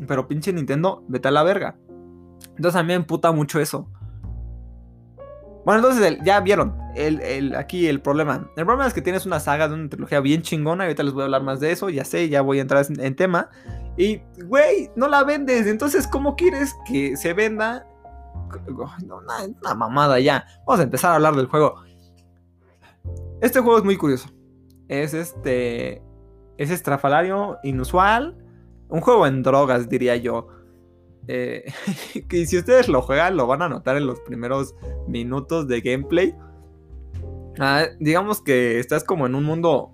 Pero 0.07 0.27
pinche 0.27 0.55
Nintendo, 0.55 1.05
vete 1.09 1.29
a 1.29 1.31
la 1.31 1.43
verga. 1.43 1.77
Entonces 2.57 2.77
a 2.77 2.83
mí 2.83 2.89
me 2.89 2.95
emputa 2.95 3.33
mucho 3.33 3.61
eso. 3.61 3.91
Bueno, 5.67 5.81
entonces 5.81 6.19
ya 6.23 6.39
vieron 6.39 6.79
el, 6.95 7.57
aquí 7.57 7.89
el 7.89 8.01
problema. 8.01 8.49
El 8.57 8.65
problema 8.65 8.87
es 8.87 8.95
que 8.95 9.03
tienes 9.03 9.27
una 9.27 9.41
saga 9.41 9.67
de 9.67 9.75
una 9.75 9.89
trilogía 9.89 10.21
bien 10.21 10.43
chingona. 10.43 10.85
Y 10.85 10.87
ahorita 10.87 11.03
les 11.03 11.13
voy 11.13 11.23
a 11.23 11.25
hablar 11.25 11.43
más 11.43 11.59
de 11.59 11.73
eso. 11.73 11.89
Ya 11.89 12.05
sé, 12.05 12.29
ya 12.29 12.41
voy 12.41 12.61
a 12.61 12.63
entrar 12.63 12.87
en, 12.89 13.17
tema. 13.17 13.51
Y, 13.97 14.23
güey, 14.45 14.93
no 14.95 15.09
la 15.09 15.25
vendes. 15.25 15.67
Entonces, 15.67 16.07
¿cómo 16.07 16.37
quieres 16.37 16.73
que 16.87 17.17
se 17.17 17.33
venda? 17.33 17.85
Una 19.61 19.75
mamada 19.75 20.21
ya. 20.21 20.47
Vamos 20.69 20.79
a 20.79 20.85
empezar 20.85 21.11
a 21.11 21.15
hablar 21.17 21.35
del 21.35 21.47
juego. 21.47 21.83
Este 23.41 23.59
juego 23.59 23.79
es 23.79 23.85
muy 23.85 23.97
curioso. 23.97 24.29
Es 24.87 25.15
este. 25.15 26.01
Es 26.59 26.71
estrafalario, 26.71 27.59
inusual. 27.65 28.39
Un 28.89 29.01
juego 29.01 29.27
en 29.27 29.43
drogas, 29.43 29.89
diría 29.89 30.15
yo. 30.15 30.47
Eh, 31.29 31.65
que 32.29 32.47
si 32.47 32.59
ustedes 32.59 32.89
lo 32.89 33.03
juegan, 33.03 33.37
lo 33.37 33.47
van 33.47 33.63
a 33.63 33.69
notar 33.69 33.97
en 33.97 34.07
los 34.07 34.21
primeros 34.21 34.75
minutos 35.07 35.67
de 35.69 35.81
gameplay. 35.81 36.35
Ah, 37.59 37.87
digamos 37.99 38.41
que 38.43 38.79
estás 38.79 39.03
como 39.05 39.27
en 39.27 39.35
un 39.35 39.45
mundo 39.45 39.93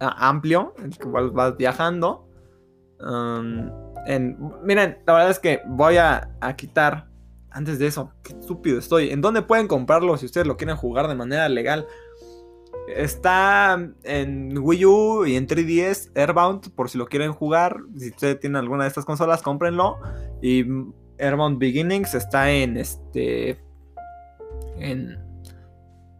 ah, 0.00 0.28
amplio, 0.28 0.74
en 0.78 0.86
el 0.86 0.98
que 0.98 1.08
vas 1.08 1.56
viajando. 1.56 2.28
Um, 3.00 3.70
miren, 4.64 4.98
la 5.06 5.12
verdad 5.12 5.30
es 5.30 5.38
que 5.38 5.62
voy 5.66 5.96
a, 5.96 6.30
a, 6.40 6.56
quitar. 6.56 7.08
Antes 7.52 7.78
de 7.78 7.86
eso, 7.86 8.12
qué 8.22 8.32
estúpido 8.32 8.78
estoy. 8.78 9.10
¿En 9.10 9.20
dónde 9.20 9.42
pueden 9.42 9.66
comprarlo 9.66 10.16
si 10.16 10.26
ustedes 10.26 10.46
lo 10.46 10.56
quieren 10.56 10.76
jugar 10.76 11.08
de 11.08 11.16
manera 11.16 11.48
legal? 11.48 11.86
Está 12.96 13.78
en 14.04 14.58
Wii 14.58 14.84
U 14.84 15.26
y 15.26 15.36
en 15.36 15.46
3DS 15.46 16.12
Airbound, 16.14 16.74
por 16.74 16.90
si 16.90 16.98
lo 16.98 17.06
quieren 17.06 17.32
jugar. 17.32 17.76
Si 17.96 18.10
ustedes 18.10 18.40
tienen 18.40 18.56
alguna 18.56 18.84
de 18.84 18.88
estas 18.88 19.04
consolas, 19.04 19.42
cómprenlo. 19.42 19.98
Y 20.42 20.64
Airbound 21.18 21.58
Beginnings 21.58 22.14
está 22.14 22.50
en 22.50 22.76
este. 22.76 23.62
En, 24.78 25.18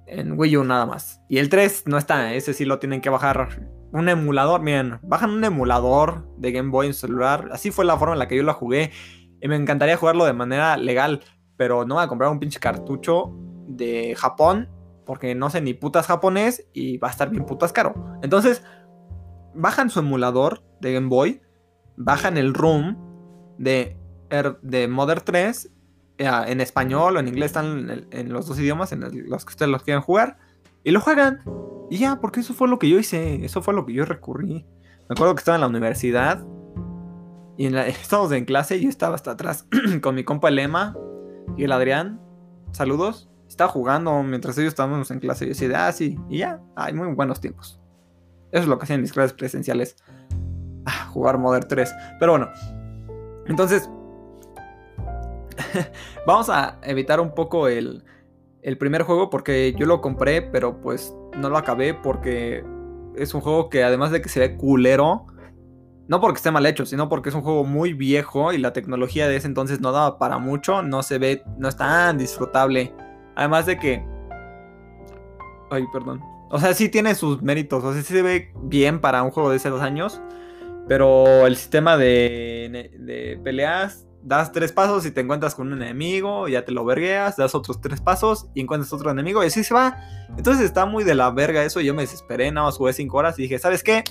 en 0.07 0.39
Wii 0.39 0.59
U 0.59 0.65
nada 0.65 0.87
más. 0.87 1.21
Y 1.29 1.39
el 1.39 1.49
3 1.49 1.85
no 1.87 1.99
está, 1.99 2.35
ese 2.35 2.53
sí 2.53 2.65
lo 2.65 2.79
tienen 2.79 3.01
que 3.01 3.11
bajar. 3.11 3.69
Un 3.93 4.09
emulador, 4.09 4.61
miren, 4.61 4.99
bajan 5.03 5.31
un 5.31 5.45
emulador 5.45 6.29
de 6.37 6.53
Game 6.53 6.71
Boy 6.71 6.89
en 6.89 6.95
celular. 6.95 7.49
Así 7.53 7.71
fue 7.71 7.85
la 7.85 7.97
forma 7.97 8.15
en 8.15 8.19
la 8.21 8.29
que 8.29 8.37
yo 8.37 8.43
lo 8.43 8.55
jugué. 8.55 8.91
Y 9.41 9.49
me 9.49 9.57
encantaría 9.57 9.97
jugarlo 9.97 10.25
de 10.25 10.33
manera 10.33 10.77
legal. 10.77 11.23
Pero 11.57 11.85
no 11.85 11.97
voy 11.97 12.05
a 12.05 12.09
comprar 12.09 12.31
un 12.31 12.39
pinche 12.39 12.61
cartucho 12.61 13.33
de 13.67 14.15
Japón 14.17 14.69
porque 15.11 15.35
no 15.35 15.51
sé 15.51 15.61
ni 15.61 15.75
putas 15.75 16.07
japonés 16.07 16.69
y 16.73 16.99
va 16.99 17.09
a 17.09 17.11
estar 17.11 17.31
bien 17.31 17.45
putas 17.45 17.73
caro. 17.73 17.97
Entonces, 18.23 18.63
bajan 19.57 19.91
su 19.91 19.99
emulador 19.99 20.63
de 20.81 20.93
Game 20.93 21.09
Boy, 21.09 21.43
bajan 21.97 22.37
el 22.37 22.55
ROM 22.55 22.97
de, 23.59 23.97
Mother 24.89 25.21
3 25.21 25.69
eh, 26.17 26.31
en 26.47 26.61
español 26.61 27.17
o 27.17 27.19
en 27.19 27.27
inglés, 27.27 27.47
están 27.47 28.07
en, 28.13 28.33
los 28.33 28.47
dos 28.47 28.61
idiomas 28.61 28.93
en 28.93 29.01
los 29.01 29.45
que 29.45 29.51
ustedes 29.51 29.69
los 29.69 29.83
quieran 29.83 30.01
jugar, 30.01 30.39
y 30.85 30.93
lo 30.93 31.01
juegan. 31.01 31.43
Y 31.91 31.99
ya, 31.99 32.21
porque 32.21 32.39
eso 32.39 32.55
fue 32.55 32.69
lo 32.69 32.79
que 32.79 32.89
yo 32.89 32.97
hice, 32.97 33.45
eso 33.45 33.63
fue 33.63 33.75
lo 33.75 33.87
que 33.87 33.95
yo 33.95 34.05
recurrí. 34.05 34.65
Me 35.09 35.15
acuerdo 35.15 35.35
que 35.35 35.41
estaba 35.41 35.57
en 35.57 35.63
la 35.63 35.67
universidad 35.67 36.47
y 37.59 37.67
en 37.67 37.75
estábamos 37.79 38.31
en 38.31 38.45
clase 38.45 38.77
y 38.77 38.83
yo 38.85 38.89
estaba 38.89 39.17
hasta 39.17 39.33
atrás 39.33 39.67
con 40.03 40.15
mi 40.15 40.23
compa 40.23 40.53
Lema 40.53 40.97
y 41.57 41.65
el 41.65 41.73
Adrián. 41.73 42.21
Saludos. 42.71 43.30
Estaba 43.51 43.69
jugando 43.69 44.23
mientras 44.23 44.57
ellos 44.59 44.69
estábamos 44.69 45.11
en 45.11 45.19
clase. 45.19 45.45
Yo 45.45 45.49
decía, 45.49 45.89
ah, 45.89 45.91
sí, 45.91 46.17
y 46.29 46.39
ya, 46.39 46.61
hay 46.77 46.95
muy 46.95 47.09
buenos 47.09 47.41
tiempos. 47.41 47.81
Eso 48.53 48.63
es 48.63 48.69
lo 48.69 48.79
que 48.79 48.85
hacían 48.85 49.01
mis 49.01 49.13
clases 49.13 49.33
presenciales. 49.33 49.97
Jugar 51.13 51.37
Modern 51.37 51.67
3. 51.67 51.93
Pero 52.21 52.33
bueno, 52.33 52.49
entonces, 53.47 53.91
vamos 56.27 56.49
a 56.49 56.79
evitar 56.85 57.21
un 57.21 57.35
poco 57.35 57.67
el, 57.67 58.05
el 58.63 58.79
primer 58.79 59.03
juego 59.03 59.31
porque 59.31 59.75
yo 59.77 59.85
lo 59.85 60.01
compré, 60.01 60.43
pero 60.43 60.81
pues 60.81 61.13
no 61.37 61.51
lo 61.51 61.59
acabé 61.59 61.93
porque 61.93 62.65
es 63.17 63.35
un 63.35 63.41
juego 63.41 63.69
que 63.69 63.83
además 63.83 64.13
de 64.13 64.23
que 64.23 64.29
se 64.29 64.39
ve 64.39 64.57
culero, 64.57 65.27
no 66.07 66.21
porque 66.21 66.37
esté 66.37 66.53
mal 66.53 66.67
hecho, 66.67 66.87
sino 66.87 67.09
porque 67.09 67.31
es 67.31 67.35
un 67.35 67.43
juego 67.43 67.65
muy 67.65 67.95
viejo 67.95 68.53
y 68.53 68.59
la 68.59 68.73
tecnología 68.73 69.27
de 69.27 69.35
ese 69.35 69.49
entonces 69.49 69.81
no 69.81 69.91
daba 69.91 70.19
para 70.19 70.39
mucho, 70.39 70.83
no 70.83 71.03
se 71.03 71.19
ve, 71.19 71.43
no 71.59 71.69
es 71.69 71.77
tan 71.77 72.17
disfrutable. 72.17 72.95
Además 73.37 73.67
de 73.67 73.79
que... 73.79 74.05
Ay, 75.71 75.85
perdón. 75.93 76.21
O 76.51 76.59
sea, 76.59 76.75
sí 76.75 76.89
tiene 76.89 77.15
sus 77.15 77.43
méritos, 77.43 77.85
o 77.85 77.93
sea, 77.93 78.03
sí 78.03 78.13
se 78.13 78.23
ve 78.23 78.53
bien 78.63 79.01
para 79.01 79.23
un 79.23 79.31
juego 79.31 79.51
de 79.51 79.57
hace 79.57 79.71
dos 79.71 79.83
años, 79.83 80.21
pero 80.89 81.47
el 81.47 81.55
sistema 81.55 81.97
de, 81.97 82.91
de 82.99 83.41
peleas 83.45 84.09
das 84.23 84.53
tres 84.53 84.73
pasos 84.73 85.07
y 85.07 85.13
te 85.13 85.21
encuentras 85.21 85.55
con 85.55 85.73
un 85.73 85.81
enemigo, 85.83 86.49
ya 86.49 86.65
te 86.65 86.73
lo 86.73 86.85
vergueas, 86.85 87.37
das 87.37 87.55
otros 87.55 87.81
tres 87.81 88.01
pasos 88.01 88.49
y 88.55 88.61
encuentras 88.61 88.93
otro 88.93 89.11
enemigo 89.11 89.43
y 89.43 89.47
así 89.47 89.65
se 89.65 89.73
va. 89.73 89.97
Entonces 90.37 90.65
está 90.65 90.87
muy 90.87 91.05
de 91.05 91.15
la 91.15 91.31
verga 91.31 91.63
eso 91.65 91.81
yo 91.81 91.95
me 91.95 92.03
desesperé, 92.03 92.51
nada 92.51 92.67
más 92.67 92.77
jugué 92.77 92.93
cinco 92.93 93.19
horas 93.19 93.39
y 93.39 93.43
dije, 93.43 93.59
¿sabes 93.59 93.83
qué? 93.83 94.05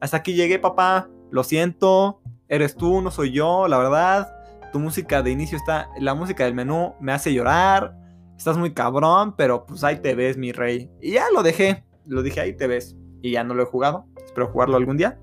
Hasta 0.00 0.18
aquí 0.18 0.34
llegué, 0.34 0.58
papá, 0.58 1.08
lo 1.30 1.42
siento, 1.42 2.20
eres 2.48 2.76
tú, 2.76 3.00
no 3.02 3.10
soy 3.10 3.32
yo, 3.32 3.66
la 3.68 3.78
verdad. 3.78 4.34
Tu 4.72 4.78
música 4.78 5.22
de 5.22 5.30
inicio 5.30 5.56
está, 5.56 5.88
la 5.98 6.14
música 6.14 6.44
del 6.44 6.54
menú 6.54 6.94
me 7.00 7.12
hace 7.12 7.32
llorar, 7.32 7.96
estás 8.38 8.56
muy 8.56 8.72
cabrón, 8.72 9.34
pero 9.36 9.66
pues 9.66 9.84
ahí 9.84 10.00
te 10.00 10.14
ves, 10.14 10.38
mi 10.38 10.52
rey. 10.52 10.90
Y 11.02 11.12
ya 11.12 11.26
lo 11.34 11.42
dejé, 11.42 11.84
lo 12.06 12.22
dije, 12.22 12.40
ahí 12.40 12.56
te 12.56 12.66
ves. 12.66 12.96
Y 13.20 13.32
ya 13.32 13.44
no 13.44 13.52
lo 13.52 13.64
he 13.64 13.66
jugado, 13.66 14.06
espero 14.24 14.46
jugarlo 14.48 14.76
algún 14.76 14.96
día. 14.96 15.18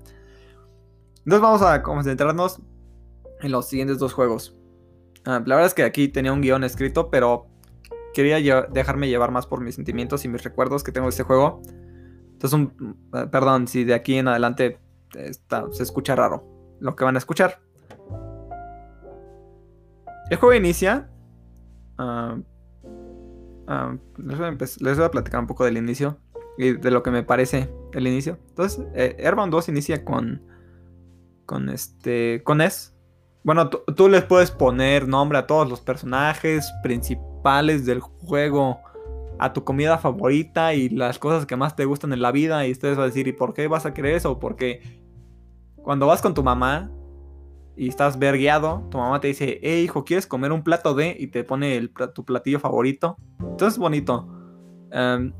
Entonces 1.18 1.40
vamos 1.40 1.62
a 1.62 1.82
concentrarnos 1.82 2.60
en 3.40 3.50
los 3.50 3.66
siguientes 3.66 3.98
dos 3.98 4.12
juegos. 4.12 4.54
Ah, 5.24 5.42
la 5.44 5.56
verdad 5.56 5.66
es 5.66 5.74
que 5.74 5.82
aquí 5.82 6.08
tenía 6.08 6.32
un 6.32 6.40
guion 6.40 6.62
escrito, 6.62 7.10
pero 7.10 7.46
quería 8.14 8.62
dejarme 8.70 9.08
llevar 9.08 9.32
más 9.32 9.46
por 9.46 9.60
mis 9.60 9.74
sentimientos 9.74 10.24
y 10.24 10.28
mis 10.28 10.44
recuerdos 10.44 10.84
que 10.84 10.92
tengo 10.92 11.06
de 11.06 11.10
este 11.10 11.24
juego. 11.24 11.62
Entonces, 12.32 12.52
un, 12.52 13.08
ah, 13.12 13.28
perdón 13.30 13.66
si 13.66 13.84
de 13.84 13.94
aquí 13.94 14.18
en 14.18 14.28
adelante 14.28 14.78
se 15.72 15.82
escucha 15.82 16.14
raro 16.14 16.44
lo 16.80 16.94
que 16.94 17.04
van 17.04 17.16
a 17.16 17.18
escuchar. 17.18 17.60
El 20.30 20.36
juego 20.36 20.54
inicia. 20.54 21.08
Ah, 23.66 23.96
les, 24.18 24.38
voy 24.96 25.04
a 25.04 25.10
platicar 25.10 25.40
un 25.40 25.46
poco 25.46 25.64
del 25.64 25.76
inicio 25.76 26.18
y 26.58 26.72
de 26.72 26.90
lo 26.90 27.02
que 27.02 27.10
me 27.10 27.22
parece 27.22 27.68
el 27.92 28.06
inicio. 28.06 28.38
Entonces, 28.48 28.84
eh, 28.94 29.16
Airbound 29.24 29.52
2 29.52 29.68
inicia 29.68 30.04
con. 30.04 30.42
Con 31.44 31.68
este. 31.68 32.42
Con 32.44 32.60
S 32.60 32.96
bueno, 33.46 33.70
tú 33.70 34.08
les 34.08 34.24
puedes 34.24 34.50
poner 34.50 35.06
nombre 35.06 35.38
a 35.38 35.46
todos 35.46 35.68
los 35.68 35.80
personajes 35.80 36.74
principales 36.82 37.86
del 37.86 38.00
juego, 38.00 38.80
a 39.38 39.52
tu 39.52 39.62
comida 39.62 39.98
favorita 39.98 40.74
y 40.74 40.88
las 40.88 41.20
cosas 41.20 41.46
que 41.46 41.54
más 41.54 41.76
te 41.76 41.84
gustan 41.84 42.12
en 42.12 42.22
la 42.22 42.32
vida. 42.32 42.66
Y 42.66 42.72
ustedes 42.72 42.96
van 42.96 43.04
a 43.04 43.06
decir, 43.06 43.28
¿y 43.28 43.32
por 43.32 43.54
qué 43.54 43.68
vas 43.68 43.86
a 43.86 43.94
querer 43.94 44.16
eso? 44.16 44.40
Porque 44.40 45.00
cuando 45.76 46.08
vas 46.08 46.22
con 46.22 46.34
tu 46.34 46.42
mamá 46.42 46.90
y 47.76 47.88
estás 47.88 48.18
vergueado, 48.18 48.82
tu 48.90 48.98
mamá 48.98 49.20
te 49.20 49.28
dice, 49.28 49.60
hey 49.62 49.84
hijo, 49.84 50.04
¿quieres 50.04 50.26
comer 50.26 50.50
un 50.52 50.62
plato 50.62 50.94
de? 50.94 51.14
Y 51.18 51.26
te 51.28 51.44
pone 51.44 51.88
tu 52.14 52.24
platillo 52.24 52.58
favorito. 52.58 53.18
Entonces 53.38 53.74
es 53.74 53.78
bonito. 53.78 54.26
Em, 54.90 55.32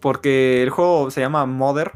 porque 0.00 0.62
el 0.62 0.70
juego 0.70 1.10
se 1.10 1.20
llama 1.20 1.44
Mother. 1.44 1.92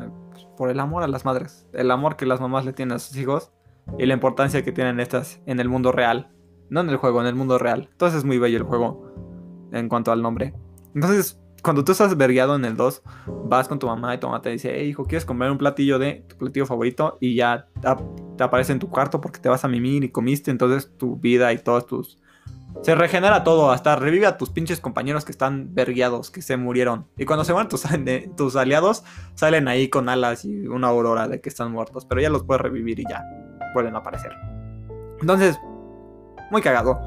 Eh, 0.00 0.10
por 0.56 0.68
el 0.68 0.80
amor 0.80 1.04
a 1.04 1.08
las 1.08 1.24
madres. 1.24 1.68
El 1.72 1.90
amor 1.90 2.16
que 2.16 2.26
las 2.26 2.40
mamás 2.40 2.64
le 2.64 2.72
tienen 2.72 2.96
a 2.96 2.98
sus 2.98 3.16
hijos 3.16 3.52
y 3.98 4.06
la 4.06 4.14
importancia 4.14 4.64
que 4.64 4.72
tienen 4.72 4.98
estas 4.98 5.40
en 5.46 5.60
el 5.60 5.68
mundo 5.68 5.92
real. 5.92 6.32
No 6.68 6.80
en 6.80 6.88
el 6.88 6.96
juego, 6.96 7.20
en 7.20 7.26
el 7.28 7.34
mundo 7.36 7.58
real. 7.58 7.88
Entonces 7.92 8.18
es 8.18 8.24
muy 8.24 8.38
bello 8.38 8.58
el 8.58 8.64
juego 8.64 9.12
en 9.72 9.88
cuanto 9.88 10.10
al 10.10 10.22
nombre. 10.22 10.54
Entonces, 10.94 11.40
cuando 11.62 11.84
tú 11.84 11.92
estás 11.92 12.16
vergueado 12.16 12.56
en 12.56 12.64
el 12.64 12.76
2, 12.76 13.02
vas 13.44 13.68
con 13.68 13.78
tu 13.78 13.86
mamá 13.86 14.14
y 14.14 14.18
tu 14.18 14.26
mamá 14.26 14.42
te 14.42 14.50
dice, 14.50 14.72
hey 14.74 14.88
hijo, 14.88 15.04
¿quieres 15.04 15.24
comer 15.24 15.50
un 15.50 15.58
platillo 15.58 15.98
de 15.98 16.24
tu 16.28 16.36
platillo 16.36 16.66
favorito? 16.66 17.18
Y 17.20 17.36
ya 17.36 17.68
te, 18.36 18.42
aparece 18.42 18.72
en 18.72 18.80
tu 18.80 18.88
cuarto 18.88 19.20
porque 19.20 19.38
te 19.38 19.48
vas 19.48 19.64
a 19.64 19.68
mimir 19.68 20.02
y 20.02 20.10
comiste, 20.10 20.50
entonces 20.50 20.90
tu 20.98 21.16
vida 21.16 21.52
y 21.52 21.58
todos 21.58 21.86
tus... 21.86 22.18
Se 22.82 22.94
regenera 22.94 23.44
todo, 23.44 23.70
hasta 23.70 23.94
revive 23.96 24.26
a 24.26 24.38
tus 24.38 24.50
pinches 24.50 24.80
compañeros 24.80 25.24
que 25.24 25.30
están 25.30 25.74
vergueados, 25.74 26.30
que 26.30 26.42
se 26.42 26.56
murieron. 26.56 27.06
Y 27.16 27.26
cuando 27.26 27.44
se 27.44 27.52
mueren 27.52 27.68
tus, 27.68 27.84
tus 28.36 28.56
aliados, 28.56 29.04
salen 29.34 29.68
ahí 29.68 29.88
con 29.88 30.08
alas 30.08 30.44
y 30.44 30.66
una 30.66 30.88
aurora 30.88 31.28
de 31.28 31.40
que 31.40 31.50
están 31.50 31.70
muertos, 31.70 32.06
pero 32.06 32.20
ya 32.22 32.30
los 32.30 32.44
puedes 32.44 32.62
revivir 32.62 32.98
y 32.98 33.04
ya 33.08 33.22
vuelven 33.74 33.94
a 33.94 33.98
aparecer. 33.98 34.32
Entonces, 35.20 35.60
muy 36.50 36.62
cagado. 36.62 36.98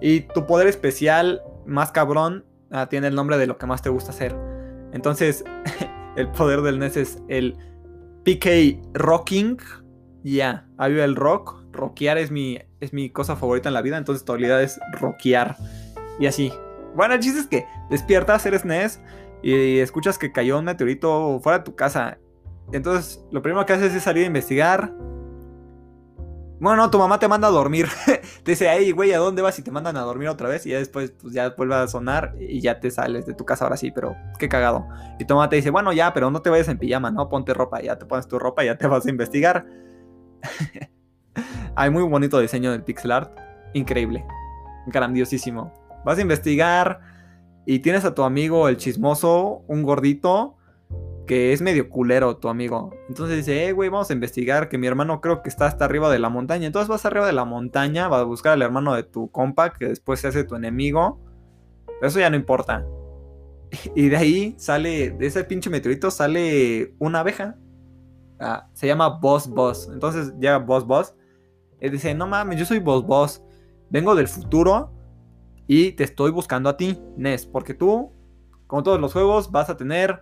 Y 0.00 0.20
tu 0.20 0.46
poder 0.46 0.66
especial 0.66 1.42
más 1.66 1.92
cabrón 1.92 2.44
ah, 2.74 2.88
tiene 2.88 3.06
el 3.06 3.14
nombre 3.14 3.38
de 3.38 3.46
lo 3.46 3.56
que 3.56 3.66
más 3.66 3.82
te 3.82 3.88
gusta 3.88 4.10
hacer. 4.10 4.36
Entonces, 4.92 5.44
el 6.16 6.28
poder 6.28 6.60
del 6.62 6.78
NES 6.78 6.96
es 6.96 7.22
el 7.28 7.56
PK 8.24 8.80
Rocking. 8.94 9.58
Ya, 10.22 10.66
yeah, 10.78 11.04
el 11.04 11.16
rock. 11.16 11.64
Rockear 11.72 12.18
es 12.18 12.30
mi, 12.30 12.58
es 12.80 12.92
mi 12.92 13.10
cosa 13.10 13.36
favorita 13.36 13.68
en 13.68 13.74
la 13.74 13.82
vida. 13.82 13.96
Entonces 13.96 14.24
tu 14.24 14.32
habilidad 14.32 14.62
es 14.62 14.80
rockear. 15.00 15.56
Y 16.18 16.26
así. 16.26 16.52
Bueno, 16.94 17.14
el 17.14 17.20
chiste 17.20 17.40
es 17.40 17.46
que 17.46 17.66
despiertas, 17.90 18.46
eres 18.46 18.64
NES 18.64 19.00
y 19.42 19.80
escuchas 19.80 20.16
que 20.16 20.32
cayó 20.32 20.58
un 20.58 20.64
meteorito 20.64 21.40
fuera 21.42 21.58
de 21.58 21.64
tu 21.64 21.74
casa. 21.74 22.18
Entonces, 22.72 23.22
lo 23.30 23.42
primero 23.42 23.66
que 23.66 23.74
haces 23.74 23.92
es 23.94 24.02
salir 24.02 24.24
a 24.24 24.26
investigar, 24.28 24.94
bueno, 26.64 26.90
tu 26.90 26.98
mamá 26.98 27.18
te 27.18 27.28
manda 27.28 27.48
a 27.48 27.50
dormir. 27.50 27.88
te 28.42 28.52
dice, 28.52 28.70
ay, 28.70 28.90
güey, 28.90 29.12
¿a 29.12 29.18
dónde 29.18 29.42
vas? 29.42 29.58
Y 29.58 29.62
te 29.62 29.70
mandan 29.70 29.98
a 29.98 30.00
dormir 30.00 30.28
otra 30.28 30.48
vez. 30.48 30.64
Y 30.64 30.70
ya 30.70 30.78
después, 30.78 31.12
pues 31.20 31.34
ya 31.34 31.50
vuelve 31.50 31.74
a 31.74 31.86
sonar 31.86 32.34
y 32.40 32.62
ya 32.62 32.80
te 32.80 32.90
sales 32.90 33.26
de 33.26 33.34
tu 33.34 33.44
casa 33.44 33.66
ahora 33.66 33.76
sí, 33.76 33.90
pero 33.90 34.16
qué 34.38 34.48
cagado. 34.48 34.88
Y 35.18 35.26
tu 35.26 35.34
mamá 35.34 35.50
te 35.50 35.56
dice, 35.56 35.68
bueno, 35.68 35.92
ya, 35.92 36.14
pero 36.14 36.30
no 36.30 36.40
te 36.40 36.48
vayas 36.48 36.68
en 36.68 36.78
pijama, 36.78 37.10
¿no? 37.10 37.28
Ponte 37.28 37.52
ropa. 37.52 37.82
ya 37.82 37.98
te 37.98 38.06
pones 38.06 38.26
tu 38.26 38.38
ropa 38.38 38.64
y 38.64 38.68
ya 38.68 38.78
te 38.78 38.86
vas 38.88 39.04
a 39.04 39.10
investigar. 39.10 39.66
Hay 41.76 41.90
muy 41.90 42.02
bonito 42.04 42.38
diseño 42.38 42.72
del 42.72 42.82
pixel 42.82 43.12
art. 43.12 43.38
Increíble. 43.74 44.24
Grandiosísimo. 44.86 45.70
Vas 46.06 46.16
a 46.16 46.22
investigar 46.22 47.00
y 47.66 47.80
tienes 47.80 48.06
a 48.06 48.14
tu 48.14 48.22
amigo 48.22 48.68
el 48.68 48.78
chismoso, 48.78 49.64
un 49.68 49.82
gordito 49.82 50.56
que 51.26 51.52
es 51.52 51.62
medio 51.62 51.88
culero 51.88 52.36
tu 52.36 52.48
amigo. 52.48 52.90
Entonces 53.08 53.38
dice, 53.38 53.66
eh, 53.66 53.72
güey, 53.72 53.88
vamos 53.88 54.10
a 54.10 54.12
investigar 54.12 54.68
que 54.68 54.78
mi 54.78 54.86
hermano 54.86 55.20
creo 55.20 55.42
que 55.42 55.48
está 55.48 55.66
hasta 55.66 55.84
arriba 55.84 56.10
de 56.10 56.18
la 56.18 56.28
montaña. 56.28 56.66
Entonces 56.66 56.88
vas 56.88 57.06
arriba 57.06 57.26
de 57.26 57.32
la 57.32 57.44
montaña, 57.44 58.08
vas 58.08 58.20
a 58.20 58.24
buscar 58.24 58.52
al 58.52 58.62
hermano 58.62 58.94
de 58.94 59.04
tu 59.04 59.30
compa, 59.30 59.72
que 59.72 59.86
después 59.86 60.20
se 60.20 60.28
hace 60.28 60.44
tu 60.44 60.54
enemigo. 60.54 61.20
Eso 62.02 62.18
ya 62.20 62.30
no 62.30 62.36
importa. 62.36 62.86
Y 63.94 64.08
de 64.08 64.16
ahí 64.16 64.54
sale, 64.56 65.10
de 65.10 65.26
ese 65.26 65.42
pinche 65.42 65.70
meteorito 65.70 66.10
sale 66.10 66.94
una 66.98 67.20
abeja. 67.20 67.56
Ah, 68.38 68.68
se 68.72 68.86
llama 68.86 69.08
Boss 69.08 69.48
Boss. 69.48 69.88
Entonces 69.92 70.32
llega 70.38 70.58
Boss 70.58 70.86
Boss. 70.86 71.14
Y 71.80 71.88
dice, 71.88 72.14
no 72.14 72.26
mames, 72.26 72.58
yo 72.58 72.66
soy 72.66 72.78
Boss 72.78 73.04
Boss. 73.04 73.42
Vengo 73.90 74.14
del 74.14 74.28
futuro 74.28 74.92
y 75.66 75.92
te 75.92 76.04
estoy 76.04 76.30
buscando 76.30 76.68
a 76.68 76.76
ti, 76.76 77.00
Ness. 77.16 77.46
Porque 77.46 77.74
tú, 77.74 78.12
como 78.66 78.82
todos 78.82 79.00
los 79.00 79.12
juegos, 79.12 79.50
vas 79.50 79.70
a 79.70 79.76
tener 79.76 80.20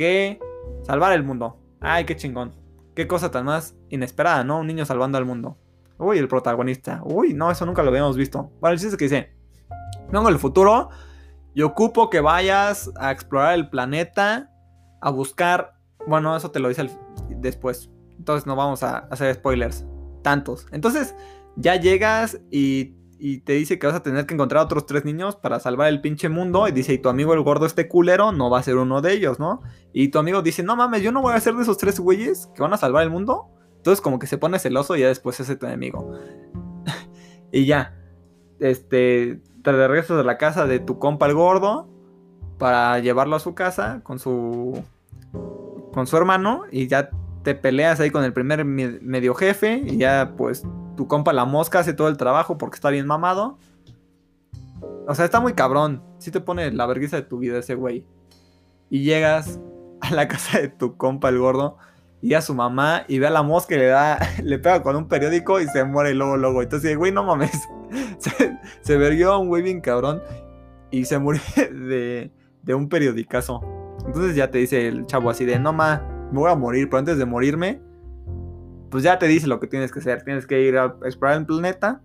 que 0.00 0.40
salvar 0.82 1.12
el 1.12 1.22
mundo. 1.22 1.58
Ay, 1.78 2.06
qué 2.06 2.16
chingón. 2.16 2.54
Qué 2.94 3.06
cosa 3.06 3.30
tan 3.30 3.44
más 3.44 3.76
inesperada, 3.90 4.44
¿no? 4.44 4.60
Un 4.60 4.66
niño 4.66 4.86
salvando 4.86 5.18
al 5.18 5.26
mundo. 5.26 5.58
Uy, 5.98 6.16
el 6.16 6.26
protagonista. 6.26 7.02
Uy, 7.04 7.34
no, 7.34 7.50
eso 7.50 7.66
nunca 7.66 7.82
lo 7.82 7.90
habíamos 7.90 8.16
visto. 8.16 8.50
Bueno, 8.60 8.72
el 8.72 8.78
chiste 8.78 8.94
es 8.94 8.96
que 8.96 9.04
dice, 9.04 9.34
vengo 10.10 10.30
el 10.30 10.38
futuro 10.38 10.88
y 11.52 11.60
ocupo 11.60 12.08
que 12.08 12.20
vayas 12.20 12.90
a 12.98 13.10
explorar 13.10 13.54
el 13.54 13.68
planeta, 13.68 14.50
a 15.02 15.10
buscar... 15.10 15.74
Bueno, 16.06 16.34
eso 16.34 16.50
te 16.50 16.60
lo 16.60 16.70
dice 16.70 16.88
después. 17.28 17.90
Entonces 18.16 18.46
no 18.46 18.56
vamos 18.56 18.82
a 18.82 19.00
hacer 19.10 19.34
spoilers. 19.34 19.84
Tantos. 20.22 20.66
Entonces 20.72 21.14
ya 21.56 21.76
llegas 21.76 22.40
y, 22.50 22.94
y 23.20 23.40
te 23.40 23.52
dice 23.52 23.78
que 23.78 23.86
vas 23.86 23.96
a 23.96 24.02
tener 24.02 24.24
que 24.24 24.32
encontrar 24.32 24.62
a 24.62 24.64
otros 24.64 24.86
tres 24.86 25.04
niños 25.04 25.36
para 25.36 25.60
salvar 25.60 25.88
el 25.88 26.00
pinche 26.00 26.30
mundo. 26.30 26.66
Y 26.66 26.72
dice, 26.72 26.94
y 26.94 26.98
tu 26.98 27.10
amigo 27.10 27.34
el 27.34 27.42
gordo 27.42 27.66
este 27.66 27.86
culero 27.86 28.32
no 28.32 28.48
va 28.48 28.58
a 28.58 28.62
ser 28.62 28.76
uno 28.76 29.02
de 29.02 29.12
ellos, 29.12 29.38
¿no? 29.38 29.60
Y 29.92 30.08
tu 30.08 30.18
amigo 30.18 30.40
dice, 30.40 30.62
no 30.62 30.74
mames, 30.74 31.02
yo 31.02 31.12
no 31.12 31.20
voy 31.20 31.34
a 31.34 31.40
ser 31.40 31.54
de 31.54 31.62
esos 31.62 31.76
tres 31.76 32.00
güeyes 32.00 32.48
que 32.54 32.62
van 32.62 32.72
a 32.72 32.78
salvar 32.78 33.02
el 33.02 33.10
mundo. 33.10 33.48
Entonces 33.76 34.00
como 34.00 34.18
que 34.18 34.26
se 34.26 34.38
pone 34.38 34.58
celoso 34.58 34.96
y 34.96 35.00
ya 35.00 35.08
después 35.08 35.38
es 35.38 35.58
tu 35.58 35.66
enemigo. 35.66 36.14
y 37.52 37.66
ya, 37.66 37.94
este, 38.58 39.40
te 39.62 39.72
regresas 39.72 40.18
a 40.18 40.22
la 40.22 40.38
casa 40.38 40.66
de 40.66 40.80
tu 40.80 40.98
compa 40.98 41.26
el 41.26 41.34
gordo 41.34 41.88
para 42.58 42.98
llevarlo 43.00 43.36
a 43.36 43.40
su 43.40 43.54
casa 43.54 44.00
con 44.02 44.18
su 44.18 44.82
con 45.92 46.06
su 46.06 46.16
hermano 46.16 46.62
y 46.70 46.86
ya 46.86 47.10
te 47.42 47.54
peleas 47.54 48.00
ahí 48.00 48.10
con 48.10 48.22
el 48.22 48.32
primer 48.32 48.64
medio 48.64 49.34
jefe 49.34 49.82
y 49.84 49.96
ya 49.96 50.34
pues 50.36 50.64
tu 51.00 51.08
compa 51.08 51.32
la 51.32 51.46
mosca 51.46 51.78
hace 51.78 51.94
todo 51.94 52.08
el 52.08 52.18
trabajo 52.18 52.58
porque 52.58 52.74
está 52.74 52.90
bien 52.90 53.06
mamado. 53.06 53.56
O 55.08 55.14
sea, 55.14 55.24
está 55.24 55.40
muy 55.40 55.54
cabrón. 55.54 56.02
Si 56.18 56.30
te 56.30 56.42
pone 56.42 56.70
la 56.72 56.84
vergüenza 56.84 57.16
de 57.16 57.22
tu 57.22 57.38
vida 57.38 57.58
ese 57.58 57.74
güey. 57.74 58.04
Y 58.90 59.02
llegas 59.02 59.58
a 60.02 60.10
la 60.14 60.28
casa 60.28 60.60
de 60.60 60.68
tu 60.68 60.98
compa 60.98 61.30
el 61.30 61.38
gordo 61.38 61.78
y 62.20 62.34
a 62.34 62.42
su 62.42 62.54
mamá 62.54 63.04
y 63.08 63.18
ve 63.18 63.28
a 63.28 63.30
la 63.30 63.42
mosca 63.42 63.76
y 63.76 63.78
le 63.78 63.86
da, 63.86 64.18
le 64.44 64.58
pega 64.58 64.82
con 64.82 64.94
un 64.94 65.08
periódico 65.08 65.58
y 65.58 65.68
se 65.68 65.84
muere 65.84 66.12
luego, 66.12 66.36
luego. 66.36 66.60
Entonces, 66.60 66.94
güey, 66.98 67.12
no 67.12 67.24
mames. 67.24 67.58
Se, 68.18 68.58
se 68.82 68.96
verguió 68.98 69.32
a 69.32 69.38
un 69.38 69.48
güey 69.48 69.62
bien 69.62 69.80
cabrón 69.80 70.22
y 70.90 71.06
se 71.06 71.18
murió 71.18 71.40
de, 71.56 72.30
de 72.62 72.74
un 72.74 72.90
periodicazo. 72.90 73.62
Entonces 74.04 74.36
ya 74.36 74.50
te 74.50 74.58
dice 74.58 74.86
el 74.86 75.06
chavo 75.06 75.30
así 75.30 75.46
de, 75.46 75.58
no 75.58 75.72
ma, 75.72 76.06
me 76.30 76.40
voy 76.40 76.50
a 76.50 76.54
morir, 76.56 76.90
pero 76.90 76.98
antes 76.98 77.16
de 77.16 77.24
morirme, 77.24 77.80
pues 78.90 79.04
ya 79.04 79.18
te 79.18 79.26
dice 79.26 79.46
lo 79.46 79.60
que 79.60 79.66
tienes 79.66 79.92
que 79.92 80.00
hacer. 80.00 80.22
Tienes 80.22 80.46
que 80.46 80.60
ir 80.60 80.76
a 80.76 80.96
explorar 81.04 81.38
el 81.38 81.46
planeta, 81.46 82.00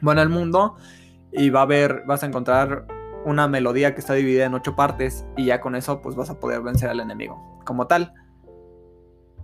bueno, 0.00 0.22
el 0.22 0.28
mundo, 0.28 0.76
y 1.32 1.50
va 1.50 1.62
a 1.62 1.66
ver, 1.66 2.02
vas 2.06 2.22
a 2.22 2.26
encontrar 2.26 2.86
una 3.24 3.48
melodía 3.48 3.94
que 3.94 4.00
está 4.00 4.14
dividida 4.14 4.46
en 4.46 4.54
ocho 4.54 4.74
partes, 4.74 5.26
y 5.36 5.46
ya 5.46 5.60
con 5.60 5.74
eso, 5.74 6.00
pues 6.00 6.16
vas 6.16 6.30
a 6.30 6.40
poder 6.40 6.62
vencer 6.62 6.88
al 6.88 7.00
enemigo. 7.00 7.60
Como 7.64 7.86
tal. 7.86 8.14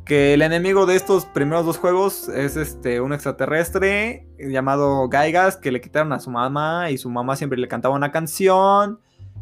Que 0.05 0.35
el 0.35 0.43
enemigo 0.43 0.85
de 0.85 0.97
estos 0.97 1.25
primeros 1.25 1.65
dos 1.65 1.79
juegos 1.79 2.29
es 2.29 2.59
este 2.59 3.01
un 3.01 3.15
extraterrestre 3.15 4.29
llamado 4.39 5.09
Gaigas 5.09 5.57
que 5.57 5.73
le 5.73 5.81
quitaron 5.81 6.13
a 6.13 6.21
su 6.21 6.31
mamá 6.31 6.91
y 6.91 6.99
su 6.99 7.09
mamá 7.09 7.37
siempre 7.37 7.59
le 7.59 7.69
cantaba 7.69 7.95
una 7.95 8.13
canción. 8.13 9.01